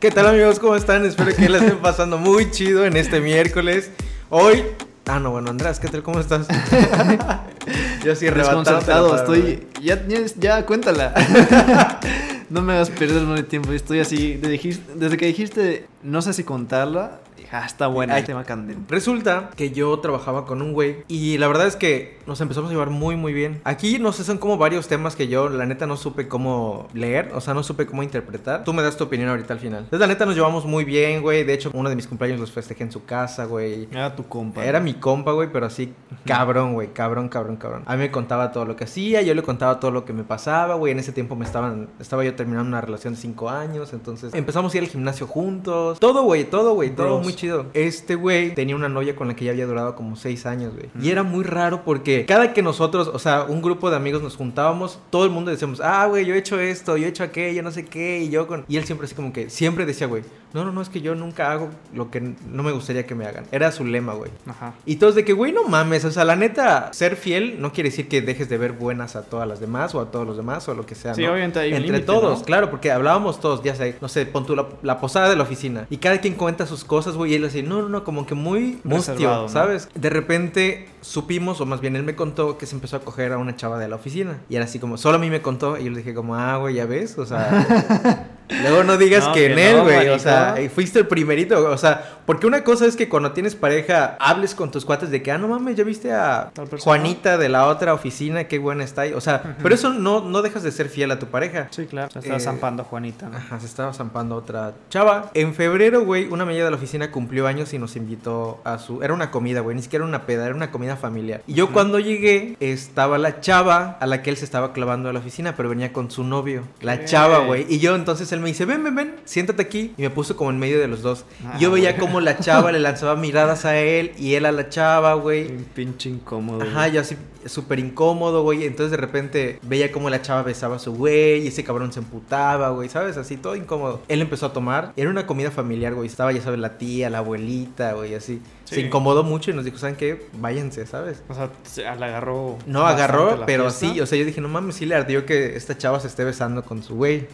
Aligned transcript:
¿Qué 0.00 0.10
tal 0.10 0.26
amigos? 0.28 0.58
¿Cómo 0.58 0.76
están? 0.76 1.04
Espero 1.04 1.36
que 1.36 1.46
la 1.46 1.58
estén 1.58 1.76
pasando 1.76 2.16
muy 2.16 2.50
chido 2.50 2.86
en 2.86 2.96
este 2.96 3.20
miércoles. 3.20 3.90
Hoy... 4.30 4.64
Ah, 5.04 5.20
no, 5.20 5.30
bueno, 5.30 5.50
Andrés, 5.50 5.78
¿qué 5.78 5.88
tal? 5.88 6.02
¿Cómo 6.02 6.20
estás? 6.20 6.48
Yo 8.04 8.16
sí 8.16 8.24
desconcertado, 8.24 9.14
estoy... 9.14 9.68
Ya, 9.82 10.02
ya, 10.08 10.20
ya 10.38 10.64
cuéntala. 10.64 11.12
no 12.48 12.62
me 12.62 12.72
hagas 12.72 12.88
perder 12.88 13.28
el 13.28 13.44
tiempo. 13.44 13.72
Estoy 13.72 14.00
así, 14.00 14.36
desde 14.38 15.18
que 15.18 15.26
dijiste, 15.26 15.86
no 16.02 16.22
sé 16.22 16.32
si 16.32 16.44
contarla, 16.44 17.20
Ah, 17.52 17.64
está 17.66 17.88
buena. 17.88 18.14
Ay, 18.14 18.22
tema 18.22 18.44
candente. 18.44 18.82
Resulta 18.88 19.50
que 19.56 19.70
yo 19.72 19.98
trabajaba 19.98 20.46
con 20.46 20.62
un 20.62 20.72
güey 20.72 21.04
y 21.08 21.38
la 21.38 21.48
verdad 21.48 21.66
es 21.66 21.76
que 21.76 22.18
nos 22.26 22.40
empezamos 22.40 22.70
a 22.70 22.72
llevar 22.72 22.90
muy, 22.90 23.16
muy 23.16 23.32
bien. 23.32 23.60
Aquí, 23.64 23.98
no 23.98 24.12
sé, 24.12 24.22
son 24.24 24.38
como 24.38 24.56
varios 24.56 24.86
temas 24.86 25.16
que 25.16 25.26
yo, 25.26 25.48
la 25.48 25.66
neta, 25.66 25.86
no 25.86 25.96
supe 25.96 26.28
cómo 26.28 26.86
leer, 26.94 27.32
o 27.34 27.40
sea, 27.40 27.54
no 27.54 27.62
supe 27.62 27.86
cómo 27.86 28.02
interpretar. 28.02 28.62
Tú 28.64 28.72
me 28.72 28.82
das 28.82 28.96
tu 28.96 29.04
opinión 29.04 29.28
ahorita 29.28 29.54
al 29.54 29.58
final. 29.58 29.80
Entonces, 29.80 30.00
la 30.00 30.06
neta, 30.06 30.26
nos 30.26 30.36
llevamos 30.36 30.64
muy 30.64 30.84
bien, 30.84 31.22
güey. 31.22 31.42
De 31.44 31.54
hecho, 31.54 31.70
uno 31.74 31.88
de 31.88 31.96
mis 31.96 32.06
cumpleaños 32.06 32.38
los 32.38 32.52
festejé 32.52 32.84
en 32.84 32.92
su 32.92 33.04
casa, 33.04 33.46
güey. 33.46 33.88
Era 33.90 34.14
tu 34.14 34.26
compa. 34.28 34.64
Era 34.64 34.78
mi 34.78 34.94
compa, 34.94 35.32
güey, 35.32 35.50
pero 35.52 35.66
así, 35.66 35.92
cabrón, 36.24 36.74
güey, 36.74 36.92
cabrón, 36.92 37.28
cabrón, 37.28 37.56
cabrón. 37.56 37.82
A 37.86 37.96
mí 37.96 38.02
me 38.02 38.10
contaba 38.12 38.52
todo 38.52 38.64
lo 38.64 38.76
que 38.76 38.84
hacía, 38.84 39.22
yo 39.22 39.34
le 39.34 39.42
contaba 39.42 39.80
todo 39.80 39.90
lo 39.90 40.04
que 40.04 40.12
me 40.12 40.22
pasaba, 40.22 40.74
güey. 40.74 40.92
En 40.92 41.00
ese 41.00 41.12
tiempo 41.12 41.34
me 41.34 41.44
estaban, 41.44 41.88
estaba 41.98 42.24
yo 42.24 42.34
terminando 42.34 42.68
una 42.68 42.80
relación 42.80 43.14
de 43.14 43.20
cinco 43.20 43.50
años, 43.50 43.92
entonces 43.92 44.34
empezamos 44.34 44.72
a 44.72 44.76
ir 44.76 44.84
al 44.84 44.88
gimnasio 44.88 45.26
juntos. 45.26 45.98
Todo, 45.98 46.22
güey, 46.22 46.44
todo, 46.44 46.74
güey, 46.74 46.90
todo 46.90 47.18
muy 47.18 47.32
chido. 47.40 47.66
Este 47.74 48.14
güey 48.14 48.54
tenía 48.54 48.76
una 48.76 48.88
novia 48.88 49.16
con 49.16 49.28
la 49.28 49.36
que 49.36 49.44
ya 49.44 49.52
había 49.52 49.66
durado 49.66 49.94
como 49.94 50.16
seis 50.16 50.46
años, 50.46 50.74
güey. 50.74 50.90
Y 51.00 51.10
era 51.10 51.22
muy 51.22 51.44
raro 51.44 51.82
porque 51.84 52.26
cada 52.26 52.52
que 52.52 52.62
nosotros, 52.62 53.08
o 53.08 53.18
sea, 53.18 53.44
un 53.44 53.62
grupo 53.62 53.90
de 53.90 53.96
amigos 53.96 54.22
nos 54.22 54.36
juntábamos, 54.36 54.98
todo 55.10 55.24
el 55.24 55.30
mundo 55.30 55.50
decíamos, 55.50 55.80
ah, 55.80 56.06
güey, 56.06 56.26
yo 56.26 56.34
he 56.34 56.38
hecho 56.38 56.58
esto, 56.60 56.96
yo 56.96 57.06
he 57.06 57.08
hecho 57.08 57.24
aquello, 57.24 57.62
no 57.62 57.70
sé 57.70 57.84
qué, 57.84 58.20
y 58.20 58.30
yo 58.30 58.46
con... 58.46 58.64
Y 58.68 58.76
él 58.76 58.84
siempre 58.84 59.06
así 59.06 59.14
como 59.14 59.32
que, 59.32 59.50
siempre 59.50 59.86
decía, 59.86 60.06
güey, 60.06 60.22
no, 60.52 60.64
no, 60.64 60.72
no, 60.72 60.82
es 60.82 60.88
que 60.88 61.00
yo 61.00 61.14
nunca 61.14 61.52
hago 61.52 61.70
lo 61.94 62.10
que 62.10 62.20
no 62.20 62.62
me 62.64 62.72
gustaría 62.72 63.06
que 63.06 63.14
me 63.14 63.24
hagan. 63.24 63.44
Era 63.52 63.70
su 63.70 63.84
lema, 63.84 64.14
güey. 64.14 64.32
Ajá. 64.46 64.74
Y 64.84 64.96
todos 64.96 65.14
de 65.14 65.24
que, 65.24 65.32
güey, 65.32 65.52
no 65.52 65.64
mames, 65.68 66.04
o 66.04 66.10
sea, 66.10 66.24
la 66.24 66.34
neta, 66.34 66.92
ser 66.92 67.14
fiel 67.14 67.60
no 67.60 67.72
quiere 67.72 67.90
decir 67.90 68.08
que 68.08 68.20
dejes 68.20 68.48
de 68.48 68.58
ver 68.58 68.72
buenas 68.72 69.14
a 69.14 69.22
todas 69.22 69.46
las 69.46 69.60
demás 69.60 69.94
o 69.94 70.00
a 70.00 70.10
todos 70.10 70.26
los 70.26 70.36
demás 70.36 70.68
o 70.68 70.74
lo 70.74 70.86
que 70.86 70.96
sea, 70.96 71.14
sí, 71.14 71.24
obviamente 71.24 71.60
hay 71.60 71.72
Entre 71.72 72.00
todos, 72.00 72.42
claro, 72.42 72.68
porque 72.68 72.90
hablábamos 72.90 73.40
todos, 73.40 73.62
ya 73.62 73.74
sé, 73.76 73.96
no 74.00 74.08
sé, 74.08 74.26
pon 74.26 74.44
tú 74.44 74.56
la, 74.82 75.00
posada 75.00 75.28
de 75.28 75.36
la 75.36 75.44
oficina 75.44 75.86
y 75.88 75.98
cada 75.98 76.20
quien 76.20 76.34
cuenta 76.34 76.66
sus 76.66 76.84
cosas, 76.84 77.14
güey, 77.14 77.29
y 77.30 77.34
él 77.34 77.44
así, 77.44 77.62
no, 77.62 77.80
no, 77.82 77.88
no, 77.88 78.02
como 78.02 78.26
que 78.26 78.34
muy 78.34 78.80
mustio, 78.82 79.48
¿sabes? 79.48 79.88
De 79.94 80.10
repente 80.10 80.88
supimos, 81.00 81.60
o 81.60 81.66
más 81.66 81.80
bien 81.80 81.94
él 81.94 82.02
me 82.02 82.16
contó 82.16 82.58
que 82.58 82.66
se 82.66 82.74
empezó 82.74 82.96
a 82.96 83.00
coger 83.02 83.32
a 83.32 83.38
una 83.38 83.54
chava 83.54 83.78
de 83.78 83.86
la 83.86 83.94
oficina 83.94 84.40
y 84.48 84.56
era 84.56 84.64
así 84.64 84.80
como, 84.80 84.96
solo 84.96 85.14
a 85.16 85.20
mí 85.20 85.30
me 85.30 85.40
contó 85.40 85.78
y 85.78 85.84
yo 85.84 85.90
le 85.90 85.98
dije 85.98 86.12
como, 86.12 86.34
ah, 86.34 86.56
güey, 86.56 86.74
ya 86.74 86.86
ves, 86.86 87.16
o 87.18 87.26
sea... 87.26 88.26
Luego 88.62 88.84
no 88.84 88.96
digas 88.96 89.28
que, 89.28 89.52
en 89.52 89.58
él, 89.58 89.82
güey. 89.82 90.08
o 90.08 90.18
sea, 90.18 90.56
fuiste 90.72 90.98
el 90.98 91.06
primerito. 91.06 91.70
O 91.70 91.78
sea, 91.78 92.20
porque 92.26 92.46
una 92.46 92.62
cosa 92.64 92.86
es 92.86 92.96
que 92.96 93.08
cuando 93.08 93.32
tienes 93.32 93.54
pareja, 93.54 94.16
hables 94.20 94.54
con 94.54 94.70
tus 94.70 94.84
cuates 94.84 95.10
de 95.10 95.22
que, 95.22 95.32
ah, 95.32 95.38
no 95.38 95.48
mames, 95.48 95.76
ya 95.76 95.84
viste 95.84 96.12
a 96.12 96.52
Juanita 96.80 97.38
de 97.38 97.48
la 97.48 97.66
otra 97.66 97.94
oficina, 97.94 98.44
qué 98.44 98.58
buena 98.58 98.84
está 98.84 99.02
ahí. 99.02 99.12
O 99.12 99.20
sea, 99.20 99.56
pero 99.62 99.74
eso 99.74 99.92
no, 99.92 100.20
no 100.20 100.42
dejas 100.42 100.62
de 100.62 100.72
ser 100.72 100.88
fiel 100.88 101.10
a 101.10 101.18
tu 101.18 101.26
pareja. 101.26 101.68
Sí, 101.70 101.86
claro. 101.86 102.10
Se 102.10 102.18
estaba 102.18 102.38
eh, 102.38 102.40
zampando 102.40 102.84
Juanita. 102.84 103.28
¿no? 103.28 103.36
Ajá, 103.36 103.60
se 103.60 103.66
estaba 103.66 103.92
zampando 103.92 104.36
otra 104.36 104.74
chava. 104.90 105.30
En 105.34 105.54
febrero, 105.54 106.04
güey, 106.04 106.26
una 106.28 106.44
amiga 106.44 106.64
de 106.64 106.70
la 106.70 106.76
oficina 106.76 107.10
cumplió 107.10 107.46
años 107.46 107.72
y 107.72 107.78
nos 107.78 107.96
invitó 107.96 108.60
a 108.64 108.78
su. 108.78 109.02
Era 109.02 109.14
una 109.14 109.30
comida, 109.30 109.60
güey, 109.60 109.76
ni 109.76 109.82
siquiera 109.82 110.04
una 110.04 110.26
peda, 110.26 110.46
era 110.46 110.54
una 110.54 110.70
comida 110.70 110.96
familiar. 110.96 111.42
Y 111.46 111.54
yo 111.54 111.72
cuando 111.72 111.98
llegué, 111.98 112.56
estaba 112.60 113.18
la 113.18 113.40
chava 113.40 113.96
a 114.00 114.06
la 114.06 114.22
que 114.22 114.30
él 114.30 114.36
se 114.36 114.44
estaba 114.44 114.72
clavando 114.72 115.08
a 115.08 115.12
la 115.12 115.18
oficina, 115.20 115.56
pero 115.56 115.68
venía 115.68 115.92
con 115.92 116.10
su 116.10 116.24
novio. 116.24 116.64
La 116.80 117.04
chava, 117.04 117.40
güey. 117.40 117.66
Y 117.68 117.78
yo 117.78 117.94
entonces 117.94 118.30
él 118.32 118.39
me 118.40 118.48
dice, 118.48 118.64
ven, 118.64 118.82
ven, 118.82 118.94
ven, 118.94 119.16
siéntate 119.24 119.62
aquí. 119.62 119.92
Y 119.96 120.02
me 120.02 120.10
puso 120.10 120.36
como 120.36 120.50
en 120.50 120.58
medio 120.58 120.78
de 120.78 120.88
los 120.88 121.02
dos. 121.02 121.24
y 121.56 121.60
yo 121.60 121.70
ah, 121.70 121.72
veía 121.72 121.96
como 121.96 122.20
la 122.20 122.38
chava 122.38 122.72
le 122.72 122.80
lanzaba 122.80 123.16
miradas 123.16 123.64
a 123.64 123.78
él 123.78 124.12
y 124.18 124.34
él 124.34 124.46
a 124.46 124.52
la 124.52 124.68
chava, 124.68 125.14
güey. 125.14 125.46
Un 125.46 125.64
pinche 125.64 126.08
incómodo. 126.08 126.62
Ajá, 126.62 126.88
yo 126.88 127.00
así 127.00 127.16
súper 127.46 127.78
incómodo, 127.78 128.42
güey. 128.42 128.64
Entonces 128.64 128.90
de 128.90 128.96
repente 128.96 129.58
veía 129.62 129.92
como 129.92 130.10
la 130.10 130.22
chava 130.22 130.42
besaba 130.42 130.76
a 130.76 130.78
su 130.78 130.94
güey 130.94 131.44
y 131.44 131.48
ese 131.48 131.64
cabrón 131.64 131.92
se 131.92 132.00
emputaba, 132.00 132.70
güey, 132.70 132.88
¿sabes? 132.88 133.16
Así, 133.16 133.36
todo 133.36 133.56
incómodo. 133.56 134.00
Él 134.08 134.20
empezó 134.20 134.46
a 134.46 134.52
tomar. 134.52 134.92
Era 134.96 135.10
una 135.10 135.26
comida 135.26 135.50
familiar, 135.50 135.94
güey. 135.94 136.08
Estaba, 136.08 136.32
ya 136.32 136.42
sabes, 136.42 136.60
la 136.60 136.78
tía, 136.78 137.10
la 137.10 137.18
abuelita, 137.18 137.92
güey, 137.94 138.14
así. 138.14 138.40
Se 138.64 138.80
incomodó 138.80 139.24
mucho 139.24 139.50
y 139.50 139.54
nos 139.54 139.64
dijo, 139.64 139.78
¿saben 139.78 139.96
qué? 139.96 140.26
Váyanse, 140.34 140.86
¿sabes? 140.86 141.24
O 141.28 141.34
sea, 141.64 141.96
la 141.96 142.06
agarró. 142.06 142.56
No, 142.66 142.86
agarró, 142.86 143.44
pero 143.44 143.70
sí, 143.70 144.00
o 144.00 144.06
sea, 144.06 144.16
yo 144.16 144.24
dije, 144.24 144.40
no 144.40 144.48
mames, 144.48 144.76
sí 144.76 144.86
le 144.86 144.94
ardió 144.94 145.26
que 145.26 145.56
esta 145.56 145.76
chava 145.76 145.98
se 145.98 146.06
esté 146.06 146.22
besando 146.22 146.62
con 146.62 146.82
su 146.82 146.94
güey 146.94 147.26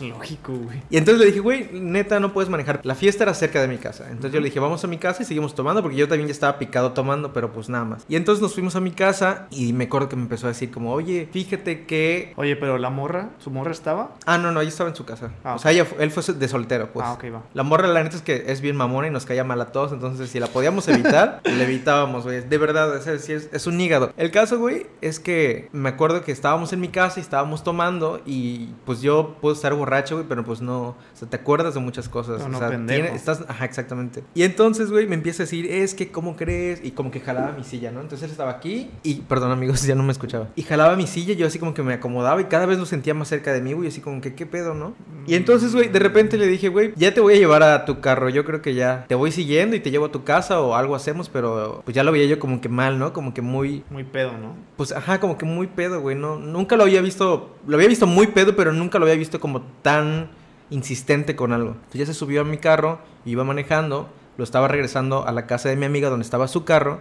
lógico, 0.00 0.54
güey. 0.54 0.82
Y 0.90 0.96
entonces 0.96 1.20
le 1.20 1.26
dije, 1.26 1.40
güey, 1.40 1.68
neta, 1.72 2.20
no 2.20 2.32
puedes 2.32 2.48
manejar. 2.48 2.80
La 2.84 2.94
fiesta 2.94 3.24
era 3.24 3.34
cerca 3.34 3.60
de 3.60 3.68
mi 3.68 3.78
casa. 3.78 4.06
Entonces 4.08 4.32
yo 4.32 4.40
le 4.40 4.46
dije, 4.46 4.60
vamos 4.60 4.82
a 4.84 4.86
mi 4.86 4.98
casa 4.98 5.22
y 5.22 5.26
seguimos 5.26 5.54
tomando, 5.54 5.82
porque 5.82 5.96
yo 5.96 6.08
también 6.08 6.28
ya 6.28 6.32
estaba 6.32 6.58
picado 6.58 6.92
tomando, 6.92 7.32
pero 7.32 7.52
pues 7.52 7.68
nada 7.68 7.84
más. 7.84 8.04
Y 8.08 8.16
entonces 8.16 8.42
nos 8.42 8.54
fuimos 8.54 8.76
a 8.76 8.80
mi 8.80 8.90
casa 8.90 9.46
y 9.50 9.72
me 9.72 9.84
acuerdo 9.84 10.08
que 10.08 10.16
me 10.16 10.22
empezó 10.22 10.46
a 10.46 10.50
decir 10.50 10.70
como, 10.70 10.92
oye, 10.92 11.28
fíjate 11.32 11.86
que... 11.86 12.32
Oye, 12.36 12.56
pero 12.56 12.78
la 12.78 12.90
morra, 12.90 13.30
¿su 13.38 13.50
morra 13.50 13.72
estaba? 13.72 14.16
Ah, 14.26 14.38
no, 14.38 14.52
no, 14.52 14.60
ella 14.60 14.68
estaba 14.68 14.90
en 14.90 14.96
su 14.96 15.04
casa. 15.04 15.30
Ah, 15.44 15.54
o 15.54 15.58
sea, 15.58 15.72
él 15.72 16.10
fue 16.10 16.34
de 16.34 16.48
soltero, 16.48 16.92
pues. 16.92 17.06
Ah, 17.06 17.12
ok, 17.12 17.24
va. 17.32 17.42
La 17.54 17.62
morra, 17.62 17.88
la 17.88 18.02
neta 18.02 18.16
es 18.16 18.22
que 18.22 18.44
es 18.46 18.60
bien 18.60 18.76
mamona 18.76 19.08
y 19.08 19.10
nos 19.10 19.26
caía 19.26 19.44
mal 19.44 19.60
a 19.60 19.66
todos, 19.72 19.92
entonces 19.92 20.30
si 20.30 20.40
la 20.40 20.46
podíamos 20.48 20.88
evitar, 20.88 21.40
le 21.44 21.64
evitábamos, 21.64 22.24
güey. 22.24 22.40
De 22.40 22.58
verdad, 22.58 22.96
es, 22.96 23.28
es, 23.28 23.48
es 23.52 23.66
un 23.66 23.80
hígado. 23.80 24.12
El 24.16 24.30
caso, 24.30 24.58
güey, 24.58 24.86
es 25.00 25.20
que 25.20 25.68
me 25.72 25.88
acuerdo 25.88 26.22
que 26.22 26.32
estábamos 26.32 26.72
en 26.72 26.80
mi 26.80 26.88
casa 26.88 27.20
y 27.20 27.22
estábamos 27.22 27.64
tomando 27.64 28.20
y 28.26 28.68
pues 28.84 29.00
yo 29.00 29.36
puedo 29.40 29.54
estar 29.54 29.74
borracho, 29.74 29.87
güey, 30.14 30.26
pero 30.28 30.44
pues 30.44 30.60
no 30.60 30.88
o 30.88 30.96
sea, 31.14 31.28
te 31.28 31.36
acuerdas 31.36 31.74
de 31.74 31.80
muchas 31.80 32.08
cosas. 32.08 32.46
No, 32.48 32.56
o 32.56 32.60
sea, 32.60 32.70
pendejo. 32.70 33.14
estás, 33.14 33.44
ajá, 33.48 33.64
exactamente. 33.64 34.22
Y 34.34 34.42
entonces, 34.42 34.90
güey, 34.90 35.06
me 35.06 35.14
empieza 35.14 35.42
a 35.42 35.46
decir, 35.46 35.66
es 35.66 35.94
que, 35.94 36.10
¿cómo 36.10 36.36
crees? 36.36 36.80
Y 36.84 36.92
como 36.92 37.10
que 37.10 37.20
jalaba 37.20 37.52
mi 37.52 37.64
silla, 37.64 37.90
¿no? 37.90 38.00
Entonces 38.00 38.26
él 38.26 38.30
estaba 38.30 38.50
aquí 38.50 38.90
y, 39.02 39.16
perdón, 39.22 39.52
amigos, 39.52 39.82
ya 39.86 39.94
no 39.94 40.02
me 40.02 40.12
escuchaba. 40.12 40.48
Y 40.56 40.62
jalaba 40.62 40.96
mi 40.96 41.06
silla, 41.06 41.34
yo 41.34 41.46
así 41.46 41.58
como 41.58 41.74
que 41.74 41.82
me 41.82 41.94
acomodaba 41.94 42.40
y 42.40 42.44
cada 42.44 42.66
vez 42.66 42.78
lo 42.78 42.86
sentía 42.86 43.14
más 43.14 43.28
cerca 43.28 43.52
de 43.52 43.60
mí, 43.60 43.72
güey, 43.72 43.88
así 43.88 44.00
como 44.00 44.20
que, 44.20 44.34
¿qué 44.34 44.46
pedo, 44.46 44.74
no? 44.74 44.94
Y 45.26 45.34
entonces, 45.34 45.74
güey, 45.74 45.88
de 45.88 45.98
repente 45.98 46.38
le 46.38 46.46
dije, 46.46 46.68
güey, 46.68 46.92
ya 46.96 47.12
te 47.12 47.20
voy 47.20 47.34
a 47.34 47.36
llevar 47.36 47.62
a 47.62 47.84
tu 47.84 48.00
carro, 48.00 48.28
yo 48.28 48.44
creo 48.44 48.62
que 48.62 48.74
ya 48.74 49.04
te 49.08 49.14
voy 49.14 49.32
siguiendo 49.32 49.76
y 49.76 49.80
te 49.80 49.90
llevo 49.90 50.06
a 50.06 50.12
tu 50.12 50.24
casa 50.24 50.60
o 50.60 50.74
algo 50.74 50.94
hacemos, 50.94 51.28
pero 51.28 51.82
pues 51.84 51.94
ya 51.94 52.02
lo 52.02 52.12
veía 52.12 52.26
yo 52.26 52.38
como 52.38 52.60
que 52.60 52.68
mal, 52.68 52.98
¿no? 52.98 53.12
Como 53.12 53.34
que 53.34 53.42
muy... 53.42 53.84
Muy 53.90 54.04
pedo, 54.04 54.32
¿no? 54.32 54.54
Pues, 54.76 54.92
ajá, 54.92 55.20
como 55.20 55.36
que 55.38 55.44
muy 55.44 55.66
pedo, 55.66 56.00
güey, 56.00 56.16
no, 56.16 56.38
nunca 56.38 56.76
lo 56.76 56.84
había 56.84 57.00
visto, 57.00 57.56
lo 57.66 57.76
había 57.76 57.88
visto 57.88 58.06
muy 58.06 58.28
pedo, 58.28 58.56
pero 58.56 58.72
nunca 58.72 58.98
lo 58.98 59.04
había 59.04 59.16
visto 59.16 59.40
como 59.40 59.62
tan 59.82 60.30
insistente 60.70 61.36
con 61.36 61.52
algo. 61.52 61.70
Entonces 61.70 62.00
ya 62.00 62.06
se 62.06 62.14
subió 62.14 62.42
a 62.42 62.44
mi 62.44 62.58
carro, 62.58 63.00
iba 63.24 63.44
manejando, 63.44 64.08
lo 64.36 64.44
estaba 64.44 64.68
regresando 64.68 65.26
a 65.26 65.32
la 65.32 65.46
casa 65.46 65.68
de 65.68 65.76
mi 65.76 65.86
amiga 65.86 66.10
donde 66.10 66.24
estaba 66.24 66.48
su 66.48 66.64
carro. 66.64 67.00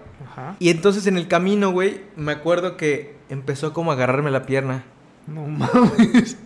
Y 0.59 0.69
entonces 0.69 1.07
en 1.07 1.17
el 1.17 1.27
camino, 1.27 1.71
güey, 1.71 2.01
me 2.15 2.31
acuerdo 2.31 2.77
que 2.77 3.15
empezó 3.29 3.73
como 3.73 3.91
a 3.91 3.93
agarrarme 3.95 4.31
la 4.31 4.45
pierna. 4.45 4.83
No 5.27 5.45
mames. 5.45 6.38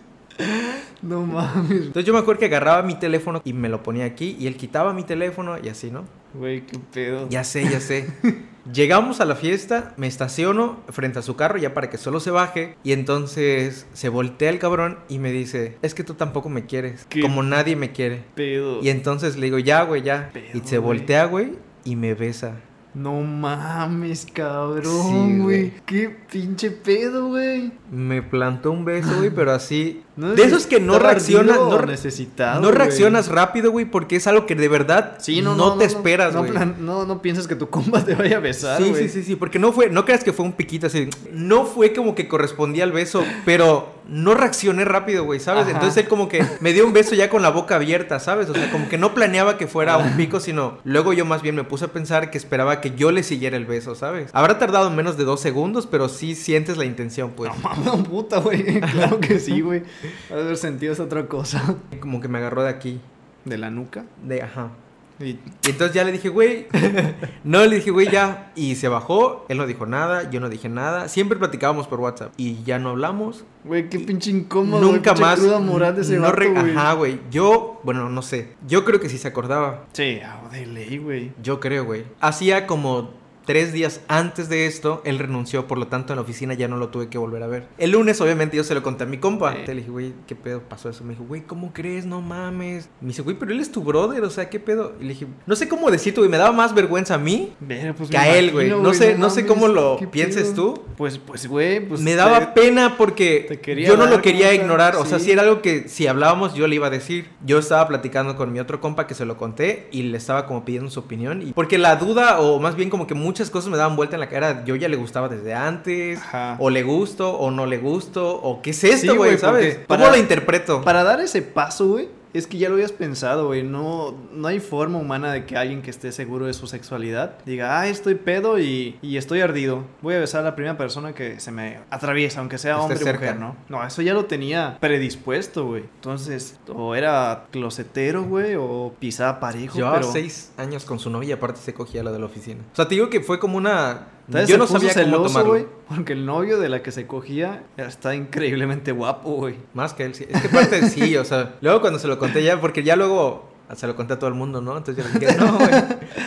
No 1.01 1.25
mames. 1.25 1.71
Entonces 1.71 2.05
yo 2.05 2.13
me 2.13 2.19
acuerdo 2.19 2.39
que 2.39 2.45
agarraba 2.45 2.81
mi 2.83 2.95
teléfono 2.95 3.41
y 3.43 3.53
me 3.53 3.69
lo 3.69 3.81
ponía 3.83 4.05
aquí 4.05 4.35
y 4.39 4.47
él 4.47 4.55
quitaba 4.55 4.93
mi 4.93 5.03
teléfono 5.03 5.57
y 5.61 5.69
así, 5.69 5.91
¿no? 5.91 6.05
Güey, 6.33 6.65
qué 6.65 6.79
pedo. 6.93 7.27
Ya 7.29 7.43
sé, 7.43 7.63
ya 7.69 7.79
sé. 7.79 8.07
Llegamos 8.71 9.21
a 9.21 9.25
la 9.25 9.35
fiesta, 9.35 9.93
me 9.97 10.05
estaciono 10.05 10.79
frente 10.89 11.17
a 11.17 11.21
su 11.23 11.35
carro 11.35 11.57
ya 11.57 11.73
para 11.73 11.89
que 11.89 11.97
solo 11.97 12.19
se 12.19 12.29
baje 12.29 12.77
y 12.83 12.91
entonces 12.91 13.87
se 13.93 14.09
voltea 14.09 14.51
el 14.51 14.59
cabrón 14.59 14.99
y 15.09 15.17
me 15.17 15.31
dice, 15.31 15.77
es 15.81 15.95
que 15.95 16.03
tú 16.03 16.13
tampoco 16.13 16.47
me 16.47 16.67
quieres, 16.67 17.07
como 17.21 17.41
nadie 17.41 17.75
me 17.75 17.91
quiere. 17.91 18.23
Pedo. 18.35 18.79
Y 18.83 18.89
entonces 18.89 19.35
le 19.35 19.47
digo, 19.47 19.57
ya, 19.57 19.81
güey, 19.83 20.03
ya. 20.03 20.31
y 20.53 20.59
se 20.59 20.77
voltea, 20.77 21.25
güey, 21.25 21.53
y 21.83 21.95
me 21.95 22.13
besa. 22.13 22.57
No 22.93 23.21
mames, 23.21 24.27
cabrón, 24.33 25.43
güey. 25.43 25.71
Qué 25.85 26.09
pinche 26.29 26.71
pedo, 26.71 27.29
güey. 27.29 27.71
Me 27.89 28.21
plantó 28.21 28.71
un 28.71 28.83
beso, 28.83 29.15
güey, 29.17 29.29
pero 29.29 29.53
así. 29.53 30.03
de 30.15 30.43
esos 30.43 30.67
que 30.67 30.79
no 30.79 30.99
reaccionas. 30.99 31.57
No, 31.57 31.81
necesitado, 31.83 32.61
no 32.61 32.71
reaccionas 32.71 33.29
rápido, 33.29 33.71
güey, 33.71 33.85
porque 33.85 34.17
es 34.17 34.27
algo 34.27 34.45
que 34.45 34.55
de 34.55 34.67
verdad 34.67 35.15
sí, 35.19 35.41
no, 35.41 35.55
no, 35.55 35.77
te 35.77 35.85
esperas, 35.85 36.35
güey. 36.35 36.51
No, 36.79 37.05
no, 37.05 37.21
piensas 37.21 37.47
que 37.47 37.55
tu 37.55 37.69
compa 37.69 38.03
te 38.03 38.15
vaya 38.15 38.37
a 38.37 38.39
besar, 38.39 38.81
Sí, 38.81 38.93
sí, 38.95 39.07
sí, 39.07 39.23
sí, 39.23 39.35
porque 39.35 39.57
no 39.57 39.71
fue. 39.71 39.89
No 39.89 40.05
creas 40.05 40.23
que 40.23 40.33
fue 40.33 40.45
un 40.45 40.53
piquito 40.53 40.87
así. 40.87 41.09
No 41.31 41.65
fue 41.65 41.93
como 41.93 42.13
que 42.13 42.27
correspondía 42.27 42.83
al 42.83 42.91
beso, 42.91 43.23
pero 43.45 44.01
no 44.07 44.33
reaccioné 44.33 44.83
rápido, 44.83 45.23
güey, 45.23 45.39
¿sabes? 45.39 45.67
Entonces 45.67 46.03
él 46.03 46.09
como 46.09 46.27
que 46.27 46.45
me 46.59 46.73
dio 46.73 46.85
un 46.85 46.93
beso 46.93 47.15
ya 47.15 47.29
con 47.29 47.41
la 47.41 47.49
boca 47.49 47.75
abierta, 47.75 48.19
¿sabes? 48.19 48.49
O 48.49 48.53
sea, 48.53 48.69
como 48.71 48.89
que 48.89 48.97
no 48.97 49.13
planeaba 49.13 49.57
que 49.57 49.67
fuera 49.67 49.97
un 49.97 50.17
pico, 50.17 50.39
sino 50.39 50.79
luego 50.83 51.13
yo 51.13 51.25
más 51.25 51.41
bien 51.41 51.55
me 51.55 51.63
puse 51.63 51.85
a 51.85 51.87
pensar 51.89 52.29
que 52.29 52.37
esperaba 52.37 52.80
que 52.81 52.91
yo 52.95 53.11
le 53.11 53.23
siguiera 53.23 53.57
el 53.57 53.65
beso, 53.65 53.95
¿sabes? 53.95 54.29
Habrá 54.33 54.59
tardado 54.59 54.89
menos 54.89 55.17
de 55.17 55.23
dos 55.23 55.39
segundos, 55.39 55.87
pero 55.87 56.09
sí 56.09 56.35
sientes 56.35 56.77
la 56.77 56.85
intención, 56.85 57.31
pues. 57.31 57.51
No 57.51 57.69
mames, 57.69 58.07
puta, 58.07 58.39
güey. 58.39 58.81
Claro 58.91 59.19
que 59.19 59.39
sí, 59.39 59.61
güey. 59.61 59.83
Haber 60.29 60.57
sentido 60.57 60.93
es 60.93 60.99
otra 60.99 61.27
cosa. 61.27 61.77
Como 61.99 62.19
que 62.19 62.27
me 62.27 62.39
agarró 62.39 62.63
de 62.63 62.69
aquí. 62.69 62.99
¿De 63.45 63.57
la 63.57 63.69
nuca? 63.71 64.05
De, 64.23 64.41
ajá. 64.41 64.71
Y, 65.21 65.39
entonces 65.67 65.93
ya 65.93 66.03
le 66.03 66.11
dije, 66.11 66.29
güey, 66.29 66.67
no, 67.43 67.65
le 67.65 67.77
dije, 67.77 67.91
güey, 67.91 68.09
ya. 68.09 68.51
Y 68.55 68.75
se 68.75 68.87
bajó, 68.87 69.45
él 69.49 69.57
no 69.57 69.67
dijo 69.67 69.85
nada, 69.85 70.29
yo 70.29 70.39
no 70.39 70.49
dije 70.49 70.69
nada. 70.69 71.07
Siempre 71.09 71.37
platicábamos 71.37 71.87
por 71.87 71.99
WhatsApp 71.99 72.33
y 72.37 72.63
ya 72.63 72.79
no 72.79 72.89
hablamos. 72.89 73.45
Güey, 73.63 73.89
qué 73.89 73.99
pinche 73.99 74.31
incómodo. 74.31 74.81
Nunca 74.81 75.13
más. 75.13 75.39
moral 75.61 75.95
de 75.95 76.01
ese 76.01 76.17
no 76.17 76.27
Ajá, 76.27 76.93
güey. 76.93 77.19
Yo, 77.29 77.79
bueno, 77.83 78.09
no 78.09 78.21
sé. 78.21 78.55
Yo 78.67 78.85
creo 78.85 78.99
que 78.99 79.09
sí 79.09 79.17
se 79.17 79.27
acordaba. 79.27 79.85
Sí, 79.93 80.19
ah, 80.23 80.41
de 80.51 80.65
ley, 80.65 80.97
güey. 80.97 81.31
Yo 81.41 81.59
creo, 81.59 81.85
güey. 81.85 82.05
Hacía 82.19 82.67
como 82.67 83.20
Tres 83.51 83.73
días 83.73 83.99
antes 84.07 84.47
de 84.47 84.65
esto, 84.65 85.01
él 85.03 85.19
renunció, 85.19 85.67
por 85.67 85.77
lo 85.77 85.87
tanto 85.87 86.13
en 86.13 86.15
la 86.15 86.21
oficina 86.21 86.53
ya 86.53 86.69
no 86.69 86.77
lo 86.77 86.87
tuve 86.87 87.09
que 87.09 87.17
volver 87.17 87.43
a 87.43 87.47
ver. 87.47 87.67
El 87.77 87.91
lunes, 87.91 88.21
obviamente, 88.21 88.55
yo 88.55 88.63
se 88.63 88.73
lo 88.73 88.81
conté 88.81 89.03
a 89.03 89.07
mi 89.07 89.17
compa. 89.17 89.53
Le 89.53 89.75
dije, 89.75 89.89
güey, 89.89 90.13
¿qué 90.25 90.37
pedo 90.37 90.61
pasó 90.61 90.87
eso? 90.87 91.03
Me 91.03 91.15
dijo, 91.15 91.25
güey, 91.25 91.41
¿cómo 91.41 91.73
crees? 91.73 92.05
No 92.05 92.21
mames. 92.21 92.87
Me 93.01 93.09
dice, 93.09 93.23
güey, 93.23 93.37
pero 93.37 93.51
él 93.51 93.59
es 93.59 93.69
tu 93.69 93.83
brother, 93.83 94.23
o 94.23 94.29
sea, 94.29 94.49
¿qué 94.49 94.61
pedo? 94.61 94.93
Y 95.01 95.03
le 95.03 95.09
dije, 95.09 95.27
no 95.45 95.57
sé 95.57 95.67
cómo 95.67 95.91
decirte, 95.91 96.21
güey, 96.21 96.31
me 96.31 96.37
daba 96.37 96.53
más 96.53 96.73
vergüenza 96.73 97.15
a 97.15 97.17
mí 97.17 97.51
pues 97.97 98.09
que 98.09 98.17
a 98.17 98.37
él, 98.37 98.53
güey. 98.53 98.69
No, 98.69 98.93
sé, 98.93 99.17
no, 99.17 99.29
sé 99.29 99.45
cómo 99.45 99.67
lo 99.67 99.97
pienses 100.11 100.53
tú. 100.53 100.85
Pues, 100.95 101.17
pues, 101.17 101.45
güey, 101.45 101.85
pues. 101.85 101.99
Me 101.99 102.15
daba 102.15 102.53
pena 102.53 102.95
porque 102.95 103.59
yo 103.85 103.97
no 103.97 104.05
lo 104.05 104.21
quería 104.21 104.53
ignorar. 104.53 104.95
O 104.95 105.05
sea, 105.05 105.19
si 105.19 105.29
era 105.29 105.41
algo 105.41 105.61
que 105.61 105.89
si 105.89 106.07
hablábamos, 106.07 106.53
yo 106.53 106.67
le 106.67 106.75
iba 106.75 106.87
a 106.87 106.89
decir. 106.89 107.27
Yo 107.45 107.59
estaba 107.59 107.85
platicando 107.89 108.37
con 108.37 108.53
mi 108.53 108.59
otro 108.61 108.79
compa 108.79 109.07
que 109.07 109.13
se 109.13 109.25
lo 109.25 109.35
conté 109.35 109.89
y 109.91 110.03
le 110.03 110.17
estaba 110.17 110.45
como 110.45 110.63
pidiendo 110.63 110.89
su 110.89 111.01
opinión. 111.01 111.41
Y 111.41 111.51
porque 111.51 111.77
la 111.77 111.97
duda, 111.97 112.39
o 112.39 112.57
más 112.61 112.77
bien 112.77 112.89
como 112.89 113.07
que 113.07 113.13
muchas 113.13 113.40
cosas 113.49 113.69
me 113.71 113.77
daban 113.77 113.95
vuelta 113.95 114.15
en 114.15 114.19
la 114.19 114.29
cara, 114.29 114.63
yo 114.65 114.75
ya 114.75 114.87
le 114.87 114.97
gustaba 114.97 115.29
desde 115.29 115.53
antes, 115.53 116.19
o 116.59 116.69
le 116.69 116.83
gusto, 116.83 117.37
o 117.37 117.51
no 117.51 117.65
le 117.65 117.77
gusto, 117.77 118.29
o 118.41 118.61
qué 118.61 118.71
es 118.71 118.83
esto, 118.83 119.15
güey, 119.15 119.37
¿sabes? 119.37 119.79
¿Cómo 119.87 120.07
lo 120.07 120.17
interpreto? 120.17 120.81
Para 120.81 121.03
dar 121.03 121.19
ese 121.19 121.41
paso, 121.41 121.87
güey, 121.87 122.09
es 122.33 122.47
que 122.47 122.57
ya 122.57 122.69
lo 122.69 122.75
habías 122.75 122.91
pensado, 122.91 123.47
güey. 123.47 123.63
No, 123.63 124.15
no 124.33 124.47
hay 124.47 124.59
forma 124.59 124.97
humana 124.97 125.31
de 125.31 125.45
que 125.45 125.57
alguien 125.57 125.81
que 125.81 125.89
esté 125.89 126.11
seguro 126.11 126.45
de 126.45 126.53
su 126.53 126.67
sexualidad 126.67 127.35
diga, 127.45 127.79
ah, 127.79 127.87
estoy 127.87 128.15
pedo 128.15 128.59
y, 128.59 128.97
y 129.01 129.17
estoy 129.17 129.41
ardido. 129.41 129.83
Voy 130.01 130.15
a 130.15 130.19
besar 130.19 130.41
a 130.41 130.43
la 130.45 130.55
primera 130.55 130.77
persona 130.77 131.13
que 131.13 131.39
se 131.39 131.51
me 131.51 131.79
atraviesa, 131.89 132.39
aunque 132.39 132.57
sea 132.57 132.79
hombre 132.79 132.97
o 133.03 133.13
mujer, 133.13 133.39
¿no? 133.39 133.55
No, 133.69 133.85
eso 133.85 134.01
ya 134.01 134.13
lo 134.13 134.25
tenía 134.25 134.77
predispuesto, 134.79 135.65
güey. 135.65 135.83
Entonces, 135.95 136.59
o 136.73 136.95
era 136.95 137.45
closetero, 137.51 138.23
güey, 138.23 138.55
o 138.55 138.93
pisaba 138.99 139.39
parejo. 139.39 139.75
Llevaba 139.75 140.03
seis 140.03 140.51
años 140.57 140.85
con 140.85 140.99
su 140.99 141.09
novia 141.09 141.29
y 141.29 141.31
aparte 141.33 141.59
se 141.59 141.73
cogía 141.73 142.03
la 142.03 142.11
de 142.11 142.19
la 142.19 142.25
oficina. 142.25 142.61
O 142.73 142.75
sea, 142.75 142.87
te 142.87 142.95
digo 142.95 143.09
que 143.09 143.21
fue 143.21 143.39
como 143.39 143.57
una 143.57 144.07
yo 144.47 144.57
no 144.57 144.67
sabía 144.67 144.93
cómo 144.93 145.23
tomarlo. 145.23 145.49
güey, 145.51 145.65
porque 145.87 146.13
el 146.13 146.25
novio 146.25 146.59
de 146.59 146.69
la 146.69 146.81
que 146.81 146.91
se 146.91 147.07
cogía 147.07 147.63
está 147.77 148.15
increíblemente 148.15 148.91
guapo, 148.91 149.31
güey. 149.33 149.55
Más 149.73 149.93
que 149.93 150.05
él, 150.05 150.15
sí. 150.15 150.25
Es 150.29 150.41
que 150.41 150.49
parte 150.49 150.89
sí, 150.89 151.17
o 151.17 151.25
sea, 151.25 151.55
luego 151.61 151.81
cuando 151.81 151.99
se 151.99 152.07
lo 152.07 152.17
conté 152.17 152.43
ya, 152.43 152.59
porque 152.59 152.83
ya 152.83 152.95
luego 152.95 153.49
se 153.75 153.87
lo 153.87 153.95
conté 153.95 154.13
a 154.13 154.19
todo 154.19 154.27
el 154.27 154.35
mundo, 154.35 154.61
¿no? 154.61 154.77
Entonces 154.77 155.03
yo 155.03 155.11
le 155.11 155.19
dije, 155.19 155.35
no, 155.39 155.57
güey. 155.57 155.69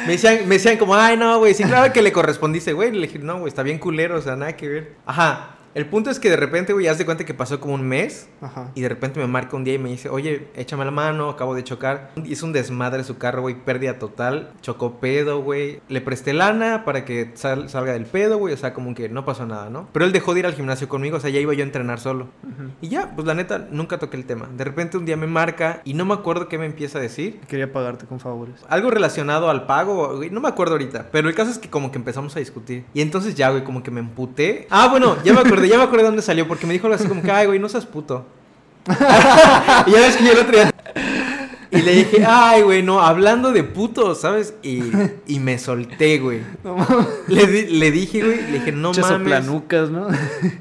Me 0.07 0.13
decían, 0.13 0.49
me 0.49 0.55
decían 0.57 0.77
como, 0.79 0.95
ay, 0.95 1.17
no, 1.17 1.39
güey, 1.39 1.55
sí, 1.55 1.65
claro 1.65 1.93
que 1.93 2.03
le 2.03 2.13
correspondiste, 2.13 2.73
güey. 2.73 2.93
Le 2.93 3.07
dije, 3.07 3.19
no, 3.19 3.39
güey, 3.39 3.49
está 3.49 3.63
bien 3.63 3.79
culero, 3.79 4.17
o 4.17 4.23
sea, 4.23 4.37
nada 4.37 4.57
que 4.57 4.69
ver. 4.69 4.93
Ajá. 5.07 5.57
El 5.75 5.87
punto 5.87 6.09
es 6.09 6.21
que 6.21 6.31
de 6.31 6.37
repente, 6.37 6.73
güey, 6.73 6.87
haz 6.87 6.99
de 6.99 7.05
cuenta 7.05 7.25
que 7.25 7.35
pasó 7.35 7.59
como 7.59 7.75
un 7.75 7.87
mes. 7.87 8.29
Ajá. 8.41 8.71
Y 8.75 8.83
de 8.83 8.89
repente 8.89 9.19
me 9.19 9.27
marca 9.27 9.57
un 9.57 9.65
día 9.65 9.75
y 9.75 9.79
me 9.79 9.89
dice, 9.89 10.09
oye, 10.09 10.49
échame 10.55 10.85
la 10.85 10.93
mano, 10.93 11.29
acabo 11.29 11.55
de 11.55 11.65
chocar. 11.65 12.13
Hizo 12.25 12.47
un 12.47 12.53
desmadre 12.53 13.03
su 13.03 13.19
carro, 13.19 13.43
güey, 13.43 13.57
pérdida 13.57 13.99
total. 13.99 14.53
Chocó 14.61 15.01
pedo, 15.01 15.43
güey. 15.43 15.81
Le 15.89 16.01
presté 16.01 16.33
lana 16.33 16.85
para 16.85 17.05
que 17.05 17.33
salga 17.35 17.93
del 17.93 18.07
pedo, 18.07 18.39
güey. 18.39 18.55
O 18.55 18.57
sea, 18.57 18.73
como 18.73 18.95
que 18.95 19.09
no 19.09 19.25
pasó 19.25 19.47
nada, 19.47 19.69
¿no? 19.69 19.89
Pero 19.93 20.05
él 20.05 20.13
dejó 20.13 20.33
de 20.33 20.41
ir 20.41 20.47
al 20.47 20.55
gimnasio 20.55 20.89
conmigo, 20.89 21.17
o 21.17 21.21
sea, 21.21 21.31
ya 21.31 21.41
iba 21.41 21.53
yo 21.55 21.63
a 21.63 21.67
entrenar 21.67 21.99
solo. 21.99 22.29
Y 22.81 22.89
ya, 22.89 23.13
pues 23.17 23.27
la 23.27 23.35
neta, 23.35 23.67
nunca 23.71 23.99
toqué 23.99 24.17
el 24.17 24.27
tema. 24.27 24.49
De 24.57 24.63
repente 24.63 24.97
un 24.97 25.05
día 25.05 25.17
me 25.17 25.27
marca 25.27 25.81
y 25.85 25.95
no 25.95 26.05
me 26.05 26.15
acuerdo 26.15 26.49
qué 26.49 26.57
me 26.57 26.67
empieza 26.67 26.99
a 26.99 27.03
decir. 27.03 27.41
Quería 27.49 27.73
pagarte 27.73 28.07
con 28.07 28.21
favores. 28.21 28.55
Algo 28.69 28.91
relacionado 28.91 29.51
al 29.51 29.67
pago, 29.67 30.17
güey. 30.17 30.31
No 30.31 30.41
me 30.41 30.49
acuerdo 30.49 30.75
ahorita. 30.75 31.09
Pero 31.11 31.29
el 31.29 31.35
caso 31.35 31.51
es 31.51 31.59
que 31.59 31.69
como 31.69 31.91
que 31.91 31.99
empezamos 31.99 32.37
a 32.37 32.39
discutir. 32.39 32.85
Y 32.95 33.01
entonces 33.01 33.35
ya, 33.35 33.51
güey, 33.51 33.65
como 33.65 33.83
que 33.83 33.91
me 33.91 34.01
emputé. 34.01 34.69
Ah, 34.71 34.89
bueno, 34.89 35.17
ya 35.25 35.33
me 35.33 35.41
acordé, 35.65 35.69
ya 35.69 35.79
me 35.79 35.85
acordé 35.85 36.03
de 36.03 36.09
dónde 36.09 36.23
salió 36.23 36.49
porque 36.49 36.67
me 36.67 36.73
dijo 36.73 36.87
algo 36.87 36.97
así 36.97 37.09
como 37.09 37.23
que, 37.23 37.31
ay, 37.31 37.47
güey, 37.47 37.59
no 37.59 37.69
seas 37.69 37.87
puto. 37.87 38.27
y 39.87 39.91
ya 39.91 40.01
ves 40.01 40.17
que 40.17 40.25
yo 40.25 40.33
el 40.33 40.39
otro 40.39 40.53
día... 40.53 40.71
Y 41.71 41.83
le 41.83 41.93
dije, 41.93 42.25
ay, 42.25 42.63
güey, 42.63 42.85
no, 42.85 43.01
hablando 43.01 43.51
de 43.51 43.65
puto, 43.65 44.15
¿sabes? 44.15 44.55
Y, 44.63 44.81
y 45.27 45.41
me 45.41 45.59
solté, 45.59 46.19
güey. 46.19 46.41
le, 47.27 47.47
le, 47.69 47.91
dije, 47.91 48.23
güey, 48.23 48.43
le 48.43 48.59
dije, 48.61 48.71
no 48.71 48.93
mames. 48.93 49.27
planucas, 49.27 49.91
¿no? 49.91 50.07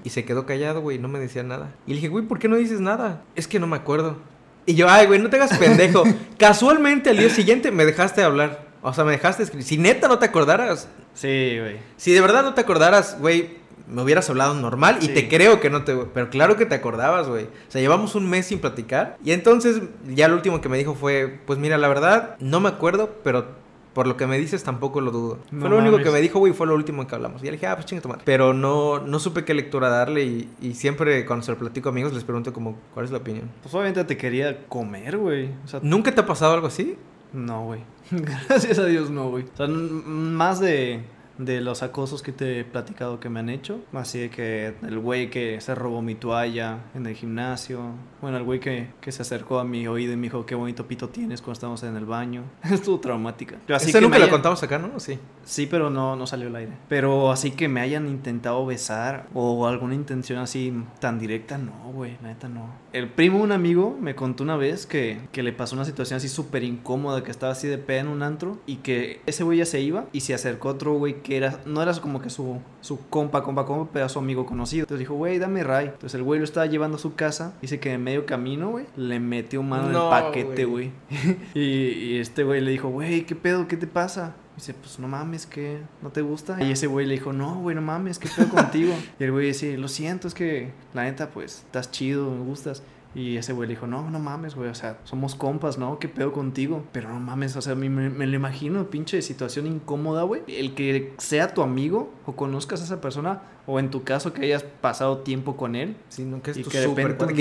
y 0.03 0.09
se 0.09 0.25
quedó 0.25 0.47
callado, 0.47 0.81
güey, 0.81 0.97
no 0.97 1.09
me 1.09 1.19
decía 1.19 1.43
nada. 1.43 1.75
Y 1.85 1.91
le 1.91 1.95
dije, 1.97 2.07
güey, 2.07 2.25
¿por 2.25 2.39
qué 2.39 2.47
no 2.47 2.55
dices 2.55 2.79
nada? 2.79 3.21
Es 3.35 3.47
que 3.47 3.59
no 3.59 3.67
me 3.67 3.75
acuerdo. 3.75 4.17
Y 4.65 4.73
yo, 4.73 4.89
ay, 4.89 5.05
güey, 5.05 5.19
no 5.19 5.29
te 5.29 5.35
hagas 5.35 5.55
pendejo. 5.57 6.03
Casualmente 6.39 7.11
al 7.11 7.17
día 7.17 7.29
siguiente 7.29 7.71
me 7.71 7.85
dejaste 7.85 8.23
hablar. 8.23 8.67
O 8.81 8.91
sea, 8.91 9.03
me 9.03 9.11
dejaste 9.11 9.43
escribir. 9.43 9.67
Si 9.67 9.77
neta 9.77 10.07
no 10.07 10.17
te 10.17 10.25
acordaras. 10.25 10.87
Sí, 11.13 11.57
güey. 11.59 11.77
Si 11.95 12.11
de 12.11 12.21
verdad 12.21 12.43
no 12.43 12.53
te 12.53 12.61
acordaras, 12.61 13.17
güey, 13.19 13.57
me 13.87 14.01
hubieras 14.01 14.29
hablado 14.29 14.53
normal 14.53 14.99
y 15.01 15.09
te 15.09 15.27
creo 15.27 15.59
que 15.59 15.69
no 15.69 15.83
te... 15.83 15.95
Pero 15.95 16.29
claro 16.29 16.55
que 16.55 16.65
te 16.65 16.75
acordabas, 16.75 17.27
güey. 17.27 17.45
O 17.45 17.71
sea, 17.71 17.81
llevamos 17.81 18.15
un 18.15 18.29
mes 18.29 18.45
sin 18.45 18.59
platicar. 18.59 19.17
Y 19.23 19.31
entonces 19.31 19.81
ya 20.07 20.27
lo 20.27 20.35
último 20.35 20.61
que 20.61 20.69
me 20.69 20.77
dijo 20.77 20.95
fue, 20.95 21.39
pues 21.45 21.59
mira, 21.59 21.77
la 21.77 21.87
verdad, 21.87 22.37
no 22.39 22.59
me 22.59 22.69
acuerdo, 22.69 23.15
pero 23.23 23.63
por 23.93 24.07
lo 24.07 24.17
que 24.17 24.25
me 24.25 24.37
dices 24.39 24.63
tampoco 24.63 25.01
lo 25.01 25.11
dudo. 25.11 25.39
fue 25.59 25.69
lo 25.69 25.77
único 25.77 25.99
que 25.99 26.09
me 26.09 26.19
dijo, 26.19 26.39
güey, 26.39 26.53
fue 26.53 26.65
lo 26.65 26.75
último 26.75 27.05
que 27.05 27.15
hablamos. 27.15 27.41
Y 27.43 27.45
le 27.45 27.51
dije, 27.53 27.67
ah, 27.67 27.75
pues 27.75 27.85
chinga 27.85 28.01
tu 28.01 28.09
madre. 28.09 28.23
Pero 28.25 28.53
no, 28.53 28.99
no 28.99 29.19
supe 29.19 29.45
qué 29.45 29.53
lectura 29.53 29.89
darle 29.89 30.23
y, 30.23 30.49
y, 30.61 30.73
siempre 30.73 31.25
cuando 31.25 31.45
se 31.45 31.51
lo 31.51 31.57
platico 31.59 31.89
a 31.89 31.91
amigos 31.91 32.13
les 32.13 32.23
pregunto 32.23 32.53
como, 32.53 32.75
¿cuál 32.93 33.05
es 33.05 33.11
la 33.11 33.19
opinión? 33.19 33.49
Pues 33.61 33.73
obviamente 33.75 34.03
te 34.03 34.17
quería 34.17 34.65
comer, 34.67 35.17
güey. 35.17 35.49
O 35.63 35.67
sea, 35.67 35.79
¿Nunca 35.83 36.11
te 36.13 36.21
ha 36.21 36.25
pasado 36.25 36.53
algo 36.53 36.67
así? 36.67 36.97
No, 37.31 37.65
güey. 37.65 37.81
Gracias 38.11 38.79
a 38.79 38.85
Dios 38.85 39.09
no, 39.09 39.29
güey. 39.29 39.45
O 39.53 39.57
sea, 39.57 39.67
más 39.67 40.59
de 40.59 41.03
de 41.45 41.61
los 41.61 41.83
acosos 41.83 42.21
que 42.21 42.31
te 42.31 42.59
he 42.59 42.63
platicado 42.63 43.19
que 43.19 43.29
me 43.29 43.39
han 43.39 43.49
hecho. 43.49 43.79
Así 43.93 44.19
de 44.19 44.29
que 44.29 44.73
el 44.81 44.99
güey 44.99 45.29
que 45.29 45.59
se 45.61 45.75
robó 45.75 46.01
mi 46.01 46.15
toalla 46.15 46.79
en 46.93 47.05
el 47.05 47.15
gimnasio. 47.15 47.81
Bueno, 48.21 48.37
el 48.37 48.43
güey 48.43 48.59
que, 48.59 48.89
que 49.01 49.11
se 49.11 49.21
acercó 49.21 49.59
a 49.59 49.63
mi 49.63 49.87
oído 49.87 50.13
y 50.13 50.15
me 50.15 50.23
dijo, 50.23 50.45
qué 50.45 50.55
bonito 50.55 50.87
pito 50.87 51.09
tienes 51.09 51.41
cuando 51.41 51.53
estábamos 51.53 51.83
en 51.83 51.95
el 51.95 52.05
baño. 52.05 52.43
Estuvo 52.63 52.99
traumática. 52.99 53.57
así 53.73 53.91
que 53.91 54.01
nunca 54.01 54.19
lo 54.19 54.29
contamos 54.29 54.61
acá, 54.63 54.79
¿no? 54.79 54.99
Sí. 54.99 55.19
Sí, 55.43 55.67
pero 55.67 55.89
no, 55.89 56.15
no 56.15 56.25
salió 56.25 56.47
al 56.47 56.55
aire. 56.55 56.71
Pero 56.87 57.31
así 57.31 57.51
que 57.51 57.67
me 57.67 57.81
hayan 57.81 58.07
intentado 58.07 58.65
besar 58.65 59.27
o 59.33 59.67
alguna 59.67 59.95
intención 59.95 60.39
así 60.39 60.73
tan 60.99 61.19
directa, 61.19 61.57
no, 61.57 61.91
güey, 61.93 62.17
la 62.21 62.29
neta 62.29 62.47
no. 62.47 62.67
El 62.93 63.09
primo 63.09 63.41
un 63.41 63.51
amigo 63.51 63.97
me 63.99 64.15
contó 64.15 64.43
una 64.43 64.55
vez 64.55 64.85
que, 64.85 65.19
que 65.31 65.43
le 65.43 65.51
pasó 65.51 65.75
una 65.75 65.85
situación 65.85 66.17
así 66.17 66.29
súper 66.29 66.63
incómoda, 66.63 67.23
que 67.23 67.31
estaba 67.31 67.51
así 67.51 67.67
de 67.67 67.77
peda 67.77 68.01
en 68.01 68.07
un 68.07 68.23
antro 68.23 68.59
y 68.65 68.77
que 68.77 69.21
ese 69.25 69.43
güey 69.43 69.57
ya 69.57 69.65
se 69.65 69.81
iba 69.81 70.05
y 70.13 70.21
se 70.21 70.33
acercó 70.33 70.69
otro 70.69 70.93
güey 70.93 71.21
que 71.21 71.32
era, 71.35 71.59
no 71.65 71.81
era 71.81 71.93
como 71.95 72.21
que 72.21 72.29
su, 72.29 72.59
su 72.81 73.07
compa, 73.09 73.43
compa, 73.43 73.65
compa, 73.65 73.91
pero 73.91 74.09
su 74.09 74.19
amigo 74.19 74.45
conocido. 74.45 74.83
Entonces 74.83 74.99
dijo, 74.99 75.15
güey, 75.15 75.39
dame 75.39 75.63
ray. 75.63 75.87
Entonces 75.87 76.15
el 76.15 76.23
güey 76.23 76.39
lo 76.39 76.45
estaba 76.45 76.65
llevando 76.65 76.97
a 76.97 76.99
su 76.99 77.15
casa. 77.15 77.53
Dice 77.61 77.79
que 77.79 77.93
en 77.93 78.03
medio 78.03 78.25
camino, 78.25 78.69
güey, 78.71 78.85
le 78.95 79.19
metió 79.19 79.63
mano 79.63 79.89
en 79.89 79.95
el 79.95 80.09
paquete, 80.09 80.65
güey. 80.65 80.91
y, 81.53 81.61
y, 81.61 82.17
este 82.19 82.43
güey 82.43 82.61
le 82.61 82.71
dijo, 82.71 82.89
güey, 82.89 83.25
¿qué 83.25 83.35
pedo? 83.35 83.67
¿Qué 83.67 83.77
te 83.77 83.87
pasa? 83.87 84.35
dice, 84.55 84.73
pues 84.73 84.99
no 84.99 85.07
mames, 85.07 85.45
que 85.45 85.79
no 86.01 86.09
te 86.09 86.21
gusta. 86.21 86.61
Y 86.63 86.71
ese 86.71 86.87
güey 86.87 87.05
le 87.05 87.13
dijo, 87.13 87.33
no, 87.33 87.55
güey, 87.61 87.75
no 87.75 87.81
mames, 87.81 88.19
¿qué 88.19 88.29
pedo 88.35 88.49
contigo? 88.49 88.93
y 89.19 89.23
el 89.23 89.31
güey 89.31 89.47
dice, 89.47 89.77
lo 89.77 89.87
siento, 89.87 90.27
es 90.27 90.33
que 90.33 90.71
la 90.93 91.03
neta, 91.03 91.29
pues, 91.29 91.63
estás 91.65 91.91
chido, 91.91 92.29
me 92.29 92.43
gustas. 92.43 92.83
Y 93.15 93.37
ese 93.37 93.53
güey 93.53 93.67
le 93.67 93.75
dijo, 93.75 93.85
no, 93.85 94.09
no 94.09 94.19
mames, 94.19 94.55
güey, 94.55 94.69
o 94.69 94.75
sea, 94.75 94.97
somos 95.03 95.35
compas, 95.35 95.77
¿no? 95.77 95.99
¿Qué 95.99 96.09
pedo 96.09 96.31
contigo? 96.31 96.83
Pero 96.91 97.09
no 97.09 97.19
mames, 97.19 97.55
o 97.55 97.61
sea, 97.61 97.75
me, 97.75 97.89
me, 97.89 98.25
lo 98.25 98.35
imagino, 98.35 98.89
pinche 98.89 99.21
situación 99.21 99.67
incómoda, 99.67 100.23
güey. 100.23 100.41
El 100.47 100.73
que 100.73 101.13
sea 101.17 101.53
tu 101.53 101.61
amigo 101.61 102.11
o 102.25 102.35
conozcas 102.35 102.81
a 102.81 102.85
esa 102.85 103.01
persona, 103.01 103.43
o 103.67 103.79
en 103.79 103.89
tu 103.91 104.03
caso 104.03 104.33
que 104.33 104.43
hayas 104.43 104.63
pasado 104.63 105.19
tiempo 105.19 105.55
con 105.57 105.75
él. 105.75 105.95
Sí, 106.09 106.23
no, 106.23 106.41
que 106.41 106.51
es 106.51 106.57
y 106.57 106.63
que 106.63 106.79
de 106.79 106.87
repente 106.87 107.33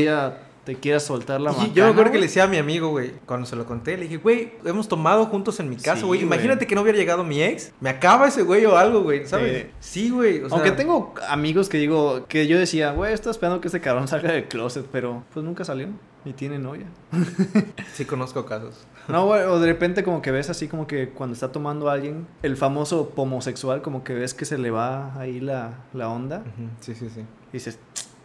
te 0.64 0.76
quieras 0.76 1.02
soltar 1.02 1.40
la 1.40 1.52
mano. 1.52 1.72
Yo 1.74 1.84
me 1.84 1.90
acuerdo 1.90 2.12
que 2.12 2.18
le 2.18 2.26
decía 2.26 2.44
a 2.44 2.46
mi 2.46 2.56
amigo, 2.56 2.88
güey, 2.88 3.12
cuando 3.26 3.46
se 3.46 3.56
lo 3.56 3.66
conté, 3.66 3.96
le 3.96 4.04
dije, 4.04 4.18
güey, 4.18 4.52
hemos 4.64 4.86
tomado 4.86 5.26
juntos 5.26 5.58
en 5.60 5.68
mi 5.68 5.76
casa, 5.76 6.06
güey. 6.06 6.22
Imagínate 6.22 6.66
que 6.66 6.74
no 6.74 6.82
hubiera 6.82 6.98
llegado 6.98 7.24
mi 7.24 7.42
ex. 7.42 7.72
Me 7.80 7.90
acaba 7.90 8.28
ese 8.28 8.42
güey 8.42 8.64
o 8.66 8.76
algo, 8.76 9.02
güey, 9.02 9.26
¿sabes? 9.26 9.66
Sí, 9.80 10.10
güey. 10.10 10.42
Aunque 10.50 10.70
tengo 10.72 11.14
amigos 11.28 11.68
que 11.68 11.78
digo, 11.78 12.26
que 12.28 12.46
yo 12.46 12.58
decía, 12.58 12.92
güey, 12.92 13.12
estoy 13.12 13.32
esperando 13.32 13.60
que 13.60 13.68
este 13.68 13.80
cabrón 13.80 14.06
salga 14.06 14.32
del 14.32 14.44
closet, 14.44 14.86
pero 14.90 15.24
pues 15.32 15.44
nunca 15.44 15.64
salió. 15.64 15.88
Ni 16.24 16.32
tiene 16.32 16.56
novia. 16.60 16.86
sí, 17.94 18.04
conozco 18.04 18.46
casos. 18.46 18.86
No, 19.08 19.26
güey, 19.26 19.42
o 19.42 19.58
de 19.58 19.66
repente 19.66 20.04
como 20.04 20.22
que 20.22 20.30
ves 20.30 20.50
así 20.50 20.68
como 20.68 20.86
que 20.86 21.08
cuando 21.08 21.34
está 21.34 21.50
tomando 21.50 21.90
a 21.90 21.94
alguien, 21.94 22.28
el 22.44 22.56
famoso 22.56 23.12
homosexual, 23.16 23.82
como 23.82 24.04
que 24.04 24.14
ves 24.14 24.32
que 24.32 24.44
se 24.44 24.56
le 24.56 24.70
va 24.70 25.18
ahí 25.18 25.40
la, 25.40 25.80
la 25.92 26.08
onda. 26.08 26.44
Sí, 26.80 26.94
sí, 26.94 27.10
sí. 27.10 27.22
Y 27.50 27.54
dices, 27.54 27.80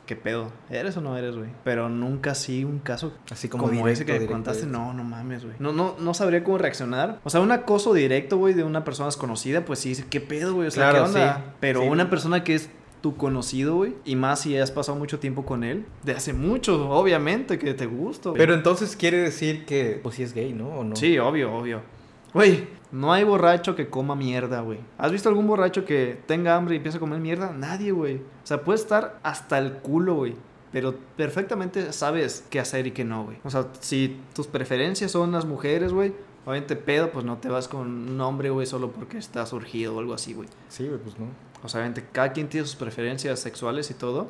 ¿qué 0.08 0.16
pedo? 0.16 0.52
¿Eres 0.72 0.98
o 0.98 1.02
no 1.02 1.16
eres, 1.16 1.36
güey? 1.36 1.50
Pero 1.64 1.90
nunca 1.90 2.34
sí 2.34 2.64
un 2.64 2.80
caso 2.80 3.14
así 3.30 3.48
como, 3.50 3.66
como 3.66 3.88
ese 3.88 4.06
que 4.06 4.26
contaste, 4.26 4.66
no, 4.66 4.94
no 4.94 5.04
mames, 5.04 5.44
güey. 5.44 5.56
No, 5.60 5.72
no, 5.72 5.96
no 6.00 6.14
sabría 6.16 6.44
cómo 6.44 6.58
reaccionar. 6.58 7.20
O 7.24 7.30
sea, 7.30 7.42
un 7.42 7.52
acoso 7.52 7.94
directo, 7.94 8.38
güey, 8.38 8.56
de 8.56 8.64
una 8.64 8.84
persona 8.84 9.08
desconocida, 9.08 9.66
pues 9.66 9.80
sí, 9.80 9.96
¿qué 10.10 10.22
pedo, 10.22 10.56
güey? 10.56 10.70
O 10.70 10.72
sea, 10.72 10.92
¿qué 10.92 11.00
onda? 11.00 11.54
Pero 11.60 11.84
una 11.84 12.10
persona 12.10 12.44
que 12.44 12.56
es 12.56 12.72
tu 13.02 13.16
conocido, 13.16 13.76
güey. 13.76 13.94
Y 14.06 14.16
más 14.16 14.40
si 14.42 14.58
has 14.58 14.72
pasado 14.72 14.98
mucho 14.98 15.20
tiempo 15.20 15.46
con 15.46 15.64
él. 15.64 15.86
De 16.04 16.14
hace 16.14 16.34
mucho, 16.34 16.90
obviamente, 16.90 17.60
que 17.60 17.74
te 17.74 17.86
gusta. 17.86 18.34
Pero 18.34 18.54
entonces 18.54 18.96
quiere 18.96 19.18
decir 19.18 19.66
que, 19.66 20.00
pues 20.02 20.16
sí 20.16 20.24
es 20.24 20.34
gay, 20.34 20.54
¿no? 20.54 20.70
¿O 20.70 20.84
no? 20.84 20.96
Sí, 20.96 21.20
obvio, 21.20 21.54
obvio. 21.54 21.82
Güey, 22.38 22.68
no 22.92 23.12
hay 23.12 23.24
borracho 23.24 23.76
que 23.76 23.90
coma 23.90 24.16
mierda, 24.16 24.62
güey. 24.62 24.78
¿Has 25.00 25.12
visto 25.12 25.28
algún 25.28 25.48
borracho 25.48 25.86
que 25.86 26.22
tenga 26.28 26.56
hambre 26.56 26.76
y 26.76 26.78
empieza 26.78 27.00
a 27.00 27.00
comer 27.00 27.20
mierda? 27.20 27.52
Nadie, 27.52 27.92
güey. 27.92 28.18
O 28.18 28.22
sea, 28.44 28.62
puede 28.62 28.78
estar 28.78 29.20
hasta 29.24 29.58
el 29.58 29.74
culo, 29.78 30.14
güey. 30.14 30.36
Pero 30.72 30.94
perfectamente 31.16 31.92
sabes 31.94 32.46
qué 32.52 32.60
hacer 32.60 32.86
y 32.86 32.92
qué 32.92 33.04
no, 33.04 33.24
güey. 33.24 33.38
O 33.44 33.50
sea, 33.50 33.70
si 33.80 34.22
tus 34.36 34.46
preferencias 34.46 35.10
son 35.10 35.32
las 35.32 35.46
mujeres, 35.46 35.92
güey, 35.92 36.14
obviamente 36.46 36.76
pedo, 36.76 37.10
pues 37.10 37.26
no 37.26 37.38
te 37.38 37.50
vas 37.50 37.68
con 37.68 37.88
un 38.08 38.22
hombre, 38.22 38.52
güey, 38.52 38.68
solo 38.68 38.92
porque 38.92 39.18
está 39.18 39.44
surgido 39.48 39.96
o 39.96 40.00
algo 40.00 40.14
así, 40.14 40.36
güey. 40.36 40.48
Sí, 40.70 40.86
güey, 40.86 41.00
pues 41.00 41.18
no. 41.18 41.26
O 41.64 41.70
sea, 41.70 41.80
obviamente 41.80 42.08
cada 42.12 42.34
quien 42.34 42.50
tiene 42.50 42.68
sus 42.68 42.76
preferencias 42.76 43.40
sexuales 43.40 43.90
y 43.90 43.96
todo 43.96 44.28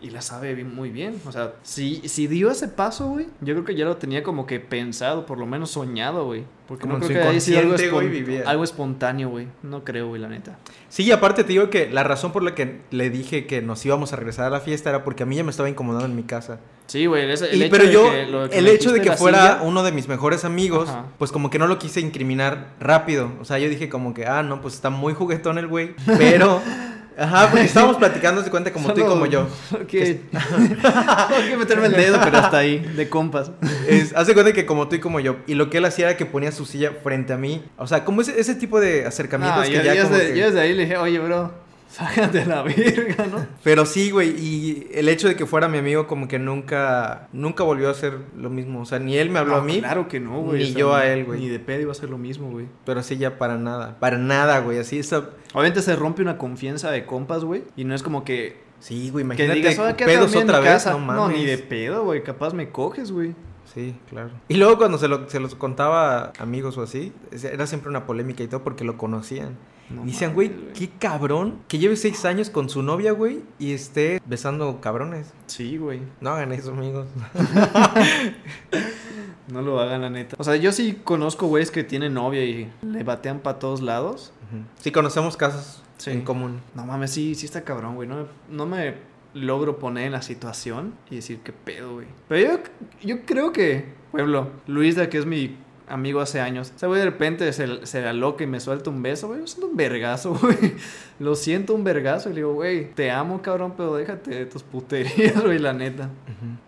y 0.00 0.10
la 0.10 0.22
sabe 0.22 0.64
muy 0.64 0.90
bien. 0.90 1.20
O 1.26 1.32
sea, 1.32 1.54
si, 1.62 2.08
si 2.08 2.26
dio 2.26 2.50
ese 2.50 2.68
paso, 2.68 3.08
güey, 3.08 3.26
yo 3.40 3.54
creo 3.54 3.64
que 3.64 3.74
ya 3.74 3.84
lo 3.84 3.96
tenía 3.96 4.22
como 4.22 4.46
que 4.46 4.60
pensado, 4.60 5.26
por 5.26 5.38
lo 5.38 5.46
menos 5.46 5.70
soñado, 5.70 6.24
güey. 6.24 6.44
Porque 6.66 6.86
no 6.86 7.00
creo 7.00 7.20
que 7.20 7.28
haya 7.28 7.40
sido 7.40 7.58
algo, 7.58 8.00
algo 8.46 8.64
espontáneo, 8.64 9.28
güey. 9.28 9.48
No 9.64 9.82
creo, 9.82 10.06
güey, 10.06 10.22
la 10.22 10.28
neta. 10.28 10.56
Sí, 10.88 11.02
y 11.02 11.10
aparte 11.10 11.42
te 11.42 11.48
digo 11.48 11.68
que 11.68 11.90
la 11.90 12.04
razón 12.04 12.30
por 12.30 12.44
la 12.44 12.54
que 12.54 12.82
le 12.92 13.10
dije 13.10 13.46
que 13.46 13.60
nos 13.60 13.84
íbamos 13.84 14.12
a 14.12 14.16
regresar 14.16 14.46
a 14.46 14.50
la 14.50 14.60
fiesta 14.60 14.88
era 14.88 15.02
porque 15.02 15.24
a 15.24 15.26
mí 15.26 15.34
ya 15.34 15.42
me 15.42 15.50
estaba 15.50 15.68
incomodando 15.68 16.06
en 16.06 16.14
mi 16.14 16.22
casa. 16.22 16.60
Sí, 16.86 17.06
güey. 17.06 17.24
El, 17.24 17.30
hecho 17.30 17.70
pero 17.70 17.84
yo, 17.84 18.12
el 18.52 18.68
hecho 18.68 18.92
de 18.92 19.00
que 19.00 19.12
fuera 19.12 19.62
uno 19.64 19.82
de 19.82 19.90
mis 19.90 20.06
mejores 20.06 20.44
amigos, 20.44 20.88
pues 21.18 21.32
como 21.32 21.50
que 21.50 21.58
no 21.58 21.66
lo 21.66 21.78
quise 21.78 22.00
incriminar 22.00 22.74
rápido. 22.78 23.32
O 23.40 23.44
sea, 23.44 23.58
yo 23.58 23.68
dije 23.68 23.88
como 23.88 24.14
que, 24.14 24.26
ah, 24.26 24.44
no, 24.44 24.60
pues 24.60 24.74
está 24.74 24.90
muy 24.90 25.12
juguetón 25.12 25.58
el 25.58 25.66
güey. 25.66 25.94
Pero 26.18 26.60
Ajá, 27.20 27.50
porque 27.50 27.66
estábamos 27.66 27.98
platicando, 27.98 28.42
se 28.42 28.50
cuenta 28.50 28.72
como 28.72 28.94
tú 28.94 29.00
y 29.00 29.04
como 29.04 29.26
yo. 29.26 29.46
Ok. 29.74 29.86
que 29.86 30.20
meterme 31.58 31.88
el 31.88 31.92
dedo, 31.92 32.18
pero 32.24 32.38
hasta 32.38 32.56
ahí, 32.58 32.78
de 32.78 33.10
compas. 33.10 33.50
Es, 33.86 34.14
hace 34.16 34.32
cuenta 34.32 34.54
que 34.54 34.64
como 34.64 34.88
tú 34.88 34.96
y 34.96 35.00
como 35.00 35.20
yo. 35.20 35.36
Y 35.46 35.54
lo 35.54 35.68
que 35.68 35.78
él 35.78 35.84
hacía 35.84 36.08
era 36.08 36.16
que 36.16 36.24
ponía 36.24 36.50
su 36.50 36.64
silla 36.64 36.92
frente 37.02 37.34
a 37.34 37.36
mí. 37.36 37.62
O 37.76 37.86
sea, 37.86 38.06
como 38.06 38.22
ese, 38.22 38.40
ese 38.40 38.54
tipo 38.54 38.80
de 38.80 39.04
acercamientos 39.04 39.68
que 39.68 39.84
ya 39.84 40.02
como 40.02 40.16
que... 40.16 40.38
yo 40.38 40.46
desde 40.46 40.60
ahí 40.60 40.72
le 40.72 40.84
dije, 40.84 40.96
oye, 40.96 41.18
bro, 41.18 41.52
Sácate 41.90 42.46
la 42.46 42.62
verga, 42.62 43.26
¿no? 43.26 43.44
Pero 43.64 43.84
sí, 43.84 44.12
güey, 44.12 44.30
y 44.30 44.88
el 44.94 45.08
hecho 45.08 45.26
de 45.26 45.34
que 45.34 45.44
fuera 45.44 45.66
mi 45.66 45.78
amigo 45.78 46.06
como 46.06 46.28
que 46.28 46.38
nunca, 46.38 47.28
nunca 47.32 47.64
volvió 47.64 47.88
a 47.88 47.90
hacer 47.90 48.16
lo 48.36 48.48
mismo. 48.48 48.82
O 48.82 48.84
sea, 48.84 49.00
ni 49.00 49.16
él 49.16 49.28
me 49.28 49.40
habló 49.40 49.56
a 49.56 49.62
mí. 49.62 49.80
Claro 49.80 50.06
que 50.06 50.20
no, 50.20 50.40
güey. 50.40 50.62
Ni 50.62 50.72
yo 50.74 50.94
a 50.94 51.06
él, 51.06 51.24
güey. 51.24 51.40
Ni 51.40 51.48
de 51.48 51.58
pedo 51.58 51.80
iba 51.80 51.90
a 51.90 51.96
ser 51.96 52.08
lo 52.08 52.16
mismo, 52.16 52.48
güey. 52.48 52.66
Pero 52.84 53.02
sí, 53.02 53.16
ya 53.16 53.38
para 53.38 53.58
nada. 53.58 53.98
Para 53.98 54.18
nada, 54.18 54.60
güey. 54.60 54.78
Así 54.78 55.00
está. 55.00 55.30
Obviamente 55.52 55.82
se 55.82 55.96
rompe 55.96 56.22
una 56.22 56.38
confianza 56.38 56.92
de 56.92 57.04
compas, 57.06 57.44
güey. 57.44 57.64
Y 57.76 57.84
no 57.84 57.94
es 57.94 58.04
como 58.04 58.22
que... 58.24 58.62
Sí, 58.78 59.10
güey, 59.10 59.24
imagínate 59.24 59.60
que 59.60 59.68
digas, 59.68 59.94
pedos 59.96 60.34
otra 60.36 60.60
vez, 60.60 60.86
no 60.86 60.98
No, 61.00 61.28
ni 61.28 61.44
de 61.44 61.58
pedo, 61.58 62.04
güey. 62.04 62.22
Capaz 62.22 62.54
me 62.54 62.70
coges, 62.70 63.10
güey. 63.10 63.34
Sí, 63.74 63.96
claro. 64.08 64.30
Y 64.48 64.54
luego 64.54 64.78
cuando 64.78 64.96
se, 64.96 65.08
lo, 65.08 65.28
se 65.28 65.40
los 65.40 65.56
contaba 65.56 66.32
amigos 66.38 66.78
o 66.78 66.82
así, 66.82 67.12
era 67.42 67.66
siempre 67.66 67.90
una 67.90 68.06
polémica 68.06 68.42
y 68.44 68.46
todo 68.46 68.62
porque 68.62 68.84
lo 68.84 68.96
conocían. 68.96 69.56
No 69.90 70.04
Dicen, 70.04 70.34
güey, 70.34 70.52
qué 70.72 70.88
cabrón 70.88 71.58
que 71.66 71.78
lleve 71.78 71.96
seis 71.96 72.24
años 72.24 72.48
con 72.48 72.68
su 72.68 72.82
novia, 72.82 73.12
güey, 73.12 73.42
y 73.58 73.72
esté 73.72 74.22
besando 74.24 74.80
cabrones. 74.80 75.32
Sí, 75.46 75.78
güey. 75.78 76.00
No 76.20 76.30
hagan 76.30 76.52
eso, 76.52 76.70
amigos. 76.70 77.08
no 79.52 79.62
lo 79.62 79.80
hagan, 79.80 80.02
la 80.02 80.10
neta. 80.10 80.36
O 80.38 80.44
sea, 80.44 80.56
yo 80.56 80.70
sí 80.70 81.00
conozco 81.02 81.48
güeyes 81.48 81.70
que 81.70 81.82
tienen 81.82 82.14
novia 82.14 82.44
y 82.44 82.70
le 82.82 83.02
batean 83.02 83.40
para 83.40 83.58
todos 83.58 83.82
lados. 83.82 84.32
Sí, 84.80 84.92
conocemos 84.92 85.36
casos 85.36 85.82
en 86.06 86.22
común. 86.22 86.60
No 86.74 86.86
mames, 86.86 87.10
sí, 87.10 87.34
sí 87.34 87.46
está 87.46 87.62
cabrón, 87.62 87.96
güey. 87.96 88.08
No, 88.08 88.26
no 88.48 88.66
me 88.66 88.94
logro 89.34 89.78
poner 89.78 90.06
en 90.06 90.12
la 90.12 90.22
situación 90.22 90.94
y 91.10 91.16
decir 91.16 91.40
qué 91.44 91.52
pedo, 91.52 91.94
güey. 91.94 92.06
Pero 92.28 92.52
yo, 92.52 92.58
yo 93.02 93.26
creo 93.26 93.52
que, 93.52 93.86
pueblo, 94.10 94.50
Luisa, 94.66 95.08
que 95.08 95.18
es 95.18 95.26
mi 95.26 95.56
amigo 95.90 96.20
hace 96.20 96.40
años. 96.40 96.72
O 96.74 96.78
sea, 96.78 96.88
güey, 96.88 97.00
de 97.00 97.04
repente 97.04 97.52
se, 97.52 97.84
se 97.86 98.06
aloca 98.06 98.44
y 98.44 98.46
me 98.46 98.60
suelta 98.60 98.90
un 98.90 99.02
beso, 99.02 99.28
güey. 99.28 99.40
Yo 99.40 99.46
siento 99.46 99.66
un 99.66 99.76
vergazo, 99.76 100.34
güey. 100.42 100.74
Lo 101.18 101.34
siento 101.34 101.74
un 101.74 101.84
vergazo. 101.84 102.30
Y 102.30 102.32
le 102.32 102.40
digo, 102.40 102.54
güey, 102.54 102.94
te 102.94 103.10
amo, 103.10 103.42
cabrón, 103.42 103.74
pero 103.76 103.96
déjate 103.96 104.30
de 104.30 104.46
tus 104.46 104.62
puterías, 104.62 105.40
güey, 105.44 105.58
la 105.58 105.72
neta. 105.72 106.10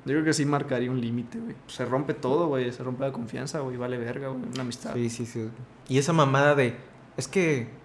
Yo 0.05 0.13
creo 0.13 0.25
que 0.25 0.33
sí 0.33 0.45
marcaría 0.45 0.91
un 0.91 1.01
límite, 1.01 1.39
güey. 1.39 1.55
Se 1.69 1.85
rompe 1.85 2.15
todo, 2.15 2.49
güey. 2.49 2.71
Se 2.73 2.83
rompe 2.83 3.05
la 3.05 3.13
confianza, 3.13 3.61
güey. 3.61 3.77
Vale 3.77 3.99
verga, 3.99 4.29
güey. 4.29 4.43
Una 4.53 4.63
amistad. 4.63 4.95
Sí, 4.95 5.09
sí, 5.09 5.27
sí. 5.27 5.49
Y 5.89 5.99
esa 5.99 6.13
mamada 6.13 6.55
de, 6.55 6.75
es 7.17 7.29
que 7.29 7.82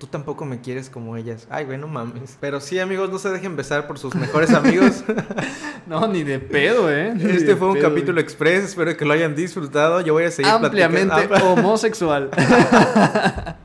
tú 0.00 0.06
tampoco 0.06 0.46
me 0.46 0.60
quieres 0.62 0.88
como 0.88 1.16
ellas. 1.16 1.46
Ay, 1.50 1.66
güey, 1.66 1.76
no 1.76 1.86
mames. 1.86 2.38
Pero 2.40 2.58
sí, 2.58 2.78
amigos, 2.78 3.10
no 3.10 3.18
se 3.18 3.28
dejen 3.28 3.54
besar 3.54 3.86
por 3.86 3.98
sus 3.98 4.14
mejores 4.14 4.50
amigos. 4.52 5.04
no, 5.86 6.08
ni 6.08 6.24
de 6.24 6.38
pedo, 6.40 6.90
¿eh? 6.90 7.12
este 7.20 7.54
fue 7.54 7.68
un 7.68 7.78
capítulo 7.78 8.18
express. 8.18 8.64
Espero 8.64 8.96
que 8.96 9.04
lo 9.04 9.12
hayan 9.12 9.36
disfrutado. 9.36 10.00
Yo 10.00 10.14
voy 10.14 10.24
a 10.24 10.30
seguir 10.30 10.50
Ampliamente 10.50 11.28
homosexual. 11.42 12.30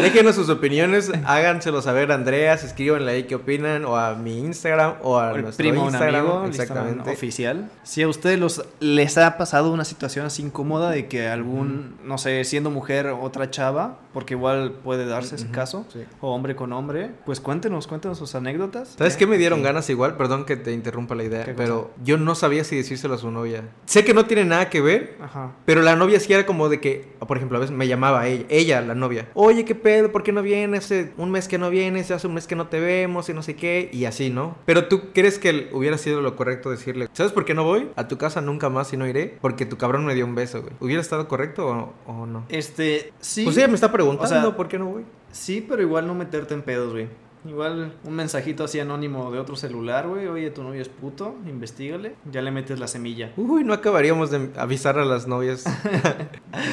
Déjenos 0.00 0.34
sus 0.34 0.48
opiniones, 0.48 1.10
háganselo 1.24 1.82
saber 1.82 2.10
a 2.12 2.14
Andreas, 2.14 2.64
escríbanle 2.64 3.12
ahí 3.12 3.22
qué 3.24 3.34
opinan, 3.34 3.84
o 3.84 3.96
a 3.96 4.14
mi 4.14 4.38
Instagram, 4.38 4.94
o 5.02 5.18
a 5.18 5.32
nuestro 5.32 5.62
primo, 5.62 5.86
Instagram, 5.86 6.26
amigo, 6.26 6.44
exactamente. 6.46 7.10
oficial. 7.10 7.70
Si 7.82 8.02
a 8.02 8.08
ustedes 8.08 8.38
los, 8.38 8.64
les 8.80 9.18
ha 9.18 9.36
pasado 9.36 9.72
una 9.72 9.84
situación 9.84 10.26
así 10.26 10.42
incómoda 10.42 10.90
de 10.90 11.06
que 11.06 11.28
algún, 11.28 11.96
no 12.04 12.18
sé, 12.18 12.44
siendo 12.44 12.70
mujer, 12.70 13.06
otra 13.08 13.50
chava, 13.50 13.98
porque 14.12 14.34
igual 14.34 14.72
puede 14.72 15.06
darse 15.06 15.36
ese 15.36 15.50
caso, 15.50 15.86
o 16.20 16.34
hombre 16.34 16.56
con 16.56 16.72
hombre, 16.72 17.10
pues 17.26 17.40
cuéntenos, 17.40 17.86
cuéntenos 17.86 18.18
sus 18.18 18.34
anécdotas. 18.34 18.94
¿Sabes 18.98 19.16
qué 19.16 19.26
me 19.26 19.38
dieron 19.38 19.62
ganas 19.62 19.88
igual? 19.90 20.16
Perdón 20.16 20.44
que 20.44 20.56
te 20.56 20.72
interrumpa 20.72 21.14
la 21.14 21.24
idea, 21.24 21.46
pero 21.56 21.92
yo 22.02 22.16
no 22.16 22.34
sabía 22.34 22.64
si 22.64 22.76
decírselo 22.76 23.14
a 23.14 23.18
su 23.18 23.30
novia. 23.30 23.64
Sé 23.84 24.04
que 24.04 24.14
no 24.14 24.26
tiene 24.26 24.44
nada 24.44 24.68
que 24.70 24.80
ver, 24.80 25.16
pero 25.64 25.82
la 25.82 25.96
novia 25.96 26.18
sí 26.20 26.32
era 26.32 26.46
como 26.46 26.68
de 26.68 26.80
que, 26.80 27.12
por 27.26 27.36
ejemplo, 27.36 27.58
a 27.58 27.60
veces 27.60 27.76
me 27.76 27.86
llamaba 27.86 28.26
ella, 28.26 28.46
ella 28.48 28.80
la 28.80 28.94
novia, 28.94 29.28
oye, 29.34 29.64
qué 29.64 29.74
pedo? 29.74 29.89
¿Por 30.12 30.22
qué 30.22 30.32
no 30.32 30.42
vienes? 30.42 30.84
Hace 30.84 31.12
un 31.16 31.30
mes 31.30 31.48
que 31.48 31.58
no 31.58 31.70
vienes, 31.70 32.10
hace 32.10 32.26
un 32.26 32.34
mes 32.34 32.46
que 32.46 32.56
no 32.56 32.68
te 32.68 32.80
vemos 32.80 33.28
y 33.28 33.34
no 33.34 33.42
sé 33.42 33.56
qué, 33.56 33.90
y 33.92 34.04
así, 34.04 34.30
¿no? 34.30 34.56
Pero 34.66 34.88
tú 34.88 35.12
crees 35.12 35.38
que 35.38 35.68
hubiera 35.72 35.98
sido 35.98 36.20
lo 36.20 36.36
correcto 36.36 36.70
decirle, 36.70 37.08
¿sabes 37.12 37.32
por 37.32 37.44
qué 37.44 37.54
no 37.54 37.64
voy? 37.64 37.90
A 37.96 38.08
tu 38.08 38.18
casa 38.18 38.40
nunca 38.40 38.68
más 38.68 38.92
y 38.92 38.96
no 38.96 39.06
iré, 39.06 39.38
porque 39.40 39.66
tu 39.66 39.76
cabrón 39.76 40.04
me 40.04 40.14
dio 40.14 40.24
un 40.24 40.34
beso, 40.34 40.62
güey. 40.62 40.74
¿Hubiera 40.80 41.00
estado 41.00 41.28
correcto 41.28 41.94
o, 42.06 42.26
no? 42.26 42.44
Este, 42.48 43.12
sí. 43.20 43.44
Pues 43.44 43.56
ella 43.56 43.68
me 43.68 43.74
está 43.74 43.92
preguntando 43.92 44.56
por 44.56 44.68
qué 44.68 44.78
no 44.78 44.86
voy. 44.86 45.04
Sí, 45.32 45.64
pero 45.66 45.82
igual 45.82 46.06
no 46.06 46.14
meterte 46.14 46.54
en 46.54 46.62
pedos, 46.62 46.92
güey. 46.92 47.08
Igual 47.44 47.94
un 48.04 48.14
mensajito 48.14 48.64
así 48.64 48.80
anónimo 48.80 49.30
de 49.30 49.38
otro 49.38 49.56
celular, 49.56 50.06
güey. 50.06 50.26
Oye, 50.26 50.50
tu 50.50 50.62
novio 50.62 50.82
es 50.82 50.88
puto, 50.90 51.36
investigale. 51.46 52.14
Ya 52.30 52.42
le 52.42 52.50
metes 52.50 52.78
la 52.78 52.86
semilla. 52.86 53.32
Uy, 53.36 53.64
no 53.64 53.72
acabaríamos 53.72 54.30
de 54.30 54.50
avisar 54.56 54.98
a 54.98 55.04
las 55.06 55.26
novias 55.26 55.64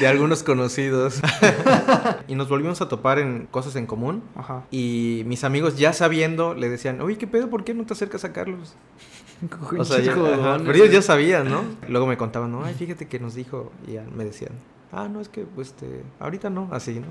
de 0.00 0.06
algunos 0.06 0.42
conocidos. 0.42 1.20
y 2.28 2.34
nos 2.34 2.48
volvimos 2.48 2.82
a 2.82 2.88
topar 2.88 3.18
en 3.18 3.46
cosas 3.46 3.76
en 3.76 3.86
común. 3.86 4.22
Ajá. 4.34 4.66
Y 4.70 5.22
mis 5.26 5.42
amigos, 5.44 5.78
ya 5.78 5.94
sabiendo, 5.94 6.54
le 6.54 6.68
decían, 6.68 7.00
oye, 7.00 7.16
¿qué 7.16 7.26
pedo? 7.26 7.48
¿Por 7.48 7.64
qué 7.64 7.72
no 7.72 7.86
te 7.86 7.94
acercas 7.94 8.24
a 8.24 8.32
Carlos? 8.32 8.74
o 9.78 9.84
sea, 9.84 9.98
pero 10.58 10.74
ellos 10.74 10.90
ya 10.90 11.02
sabían, 11.02 11.48
¿no? 11.48 11.62
Luego 11.88 12.06
me 12.06 12.16
contaban, 12.16 12.50
no, 12.50 12.64
ay, 12.64 12.74
fíjate 12.74 13.06
que 13.06 13.18
nos 13.18 13.34
dijo. 13.34 13.72
Y 13.86 13.92
ya 13.92 14.04
me 14.14 14.24
decían, 14.24 14.52
ah, 14.92 15.08
no, 15.08 15.20
es 15.20 15.28
que, 15.28 15.42
pues, 15.42 15.68
este, 15.68 16.02
ahorita 16.18 16.50
no, 16.50 16.68
así, 16.72 17.00
¿no? 17.00 17.06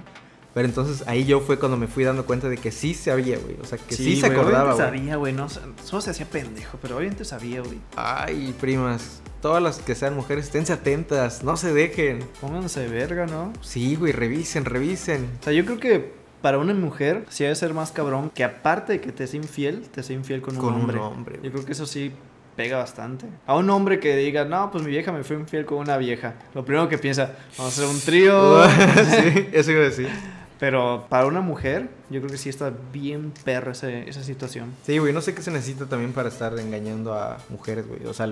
Pero 0.54 0.68
entonces 0.68 1.08
ahí 1.08 1.25
yo 1.25 1.39
fue 1.39 1.60
cuando 1.60 1.77
me 1.77 1.88
fui 1.88 2.04
dando 2.04 2.25
cuenta 2.25 2.50
de 2.50 2.58
que 2.58 2.72
sí 2.72 2.94
sabía, 2.94 3.38
güey. 3.38 3.58
O 3.62 3.66
sea, 3.66 3.77
que 3.77 3.96
sí, 3.96 4.16
se 4.16 4.27
acordaba, 4.27 4.74
güey. 4.74 4.86
sabía, 4.86 5.16
güey. 5.18 5.34
No, 5.34 5.48
solo 5.50 6.01
se 6.01 6.10
hacía 6.10 6.25
pendejo, 6.25 6.80
pero 6.82 6.98
obviamente 6.98 7.25
sabía, 7.25 7.62
güey. 7.62 7.80
Ay, 7.96 8.56
primas. 8.60 9.22
Todas 9.42 9.62
las 9.62 9.77
que 9.77 9.94
sean 9.94 10.16
mujeres, 10.16 10.46
esténse 10.46 10.74
atentas. 10.74 11.44
No 11.44 11.58
se 11.58 11.74
dejen. 11.74 12.27
Pónganse 12.42 12.88
verga, 12.88 13.27
¿no? 13.27 13.54
Sí, 13.62 13.96
güey. 13.96 14.13
Revisen, 14.13 14.66
revisen. 14.66 15.30
O 15.42 15.44
sea, 15.44 15.54
yo 15.54 15.63
creo 15.63 15.80
que 15.80 16.18
para 16.42 16.58
una 16.58 16.74
mujer 16.74 17.25
sí 17.30 17.44
debe 17.44 17.56
ser 17.56 17.74
más 17.74 17.92
cabrón 17.92 18.32
que 18.34 18.44
aparte 18.44 18.94
de 18.94 19.01
que 19.01 19.12
te 19.12 19.27
sea 19.27 19.39
infiel, 19.39 19.82
te 19.89 20.04
sea 20.04 20.16
infiel 20.16 20.42
con 20.42 20.56
un 20.56 20.62
con 20.62 20.74
hombre. 20.74 20.98
Un 20.98 21.04
hombre 21.04 21.39
yo 21.44 21.51
creo 21.51 21.66
que 21.66 21.72
eso 21.72 21.86
sí 21.86 22.12
pega 22.56 22.77
bastante. 22.77 23.27
A 23.46 23.56
un 23.56 23.70
hombre 23.70 24.00
que 24.00 24.16
diga, 24.16 24.44
no, 24.44 24.72
pues 24.72 24.84
mi 24.84 24.89
vieja 24.89 25.12
me 25.12 25.24
fue 25.24 25.36
infiel 25.36 25.66
con 25.66 25.77
una 25.77 25.98
vieja. 25.98 26.34
Lo 26.54 26.66
primero 26.66 26.89
que 26.89 26.98
piensa, 26.98 27.36
vamos 27.58 27.80
a 27.80 27.84
hacer 27.84 27.96
un 27.96 28.01
trío. 28.01 28.63
sí, 28.66 29.48
eso 29.54 29.72
iba 29.72 29.82
a 29.82 29.84
decir. 29.84 30.10
Pero 30.59 31.05
para 31.09 31.27
una 31.27 31.41
mujer, 31.41 31.89
yo 32.09 32.19
creo 32.19 32.31
que 32.31 32.37
sí 32.37 32.49
está 32.49 32.73
bien 32.91 33.31
perra 33.43 33.73
esa 33.73 34.23
situación. 34.23 34.73
Sí, 34.85 34.97
güey, 34.97 35.13
no 35.13 35.21
sé 35.21 35.35
qué 35.35 35.41
se 35.41 35.51
necesita 35.51 35.85
también 35.85 36.13
para 36.13 36.29
estar 36.29 36.57
engañando 36.57 37.13
a 37.13 37.37
mujeres, 37.49 37.87
güey. 37.87 38.05
O 38.05 38.13
sea, 38.13 38.27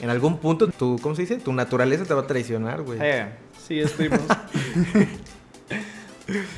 en 0.00 0.10
algún 0.10 0.38
punto 0.38 0.68
tu, 0.68 0.98
¿cómo 1.00 1.14
se 1.14 1.22
dice? 1.22 1.36
Tu 1.36 1.52
naturaleza 1.52 2.04
te 2.04 2.14
va 2.14 2.22
a 2.22 2.26
traicionar, 2.26 2.82
güey. 2.82 2.98
Eh, 3.02 3.26
sí, 3.66 3.80
estuvimos. 3.80 4.20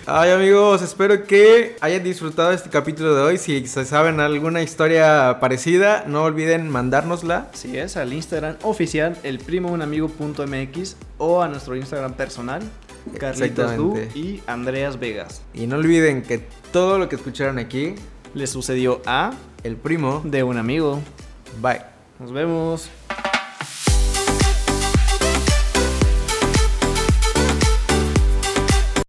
Ay 0.07 0.31
amigos, 0.31 0.81
espero 0.81 1.25
que 1.25 1.77
hayan 1.83 2.03
disfrutado 2.03 2.53
este 2.53 2.71
capítulo 2.71 3.15
de 3.15 3.21
hoy. 3.21 3.39
Si 3.39 3.67
se 3.67 3.85
saben 3.85 4.19
alguna 4.19 4.63
historia 4.63 5.39
parecida, 5.41 6.05
no 6.07 6.23
olviden 6.23 6.71
mandárnosla. 6.71 7.49
Sí 7.53 7.77
es, 7.77 7.99
al 7.99 8.15
Instagram 8.15 8.57
oficial, 8.63 9.19
elprimounamigo.mx 9.25 10.97
o 11.19 11.43
a 11.43 11.49
nuestro 11.49 11.77
Instagram 11.77 12.15
personal, 12.15 12.63
Carlitos 13.09 13.77
Du 13.77 13.97
y 14.15 14.43
Andreas 14.47 14.99
Vegas. 14.99 15.43
Y 15.55 15.67
no 15.67 15.77
olviden 15.77 16.23
que 16.23 16.39
todo 16.73 16.99
lo 16.99 17.09
que 17.09 17.17
escucharon 17.17 17.59
aquí 17.59 17.95
le 18.35 18.47
sucedió 18.47 19.01
a 19.07 19.33
el 19.65 19.77
primo 19.77 20.23
de 20.25 20.43
un 20.43 20.59
amigo. 20.59 21.01
Bye. 21.61 21.83
Nos 22.19 22.33
vemos. 22.33 22.91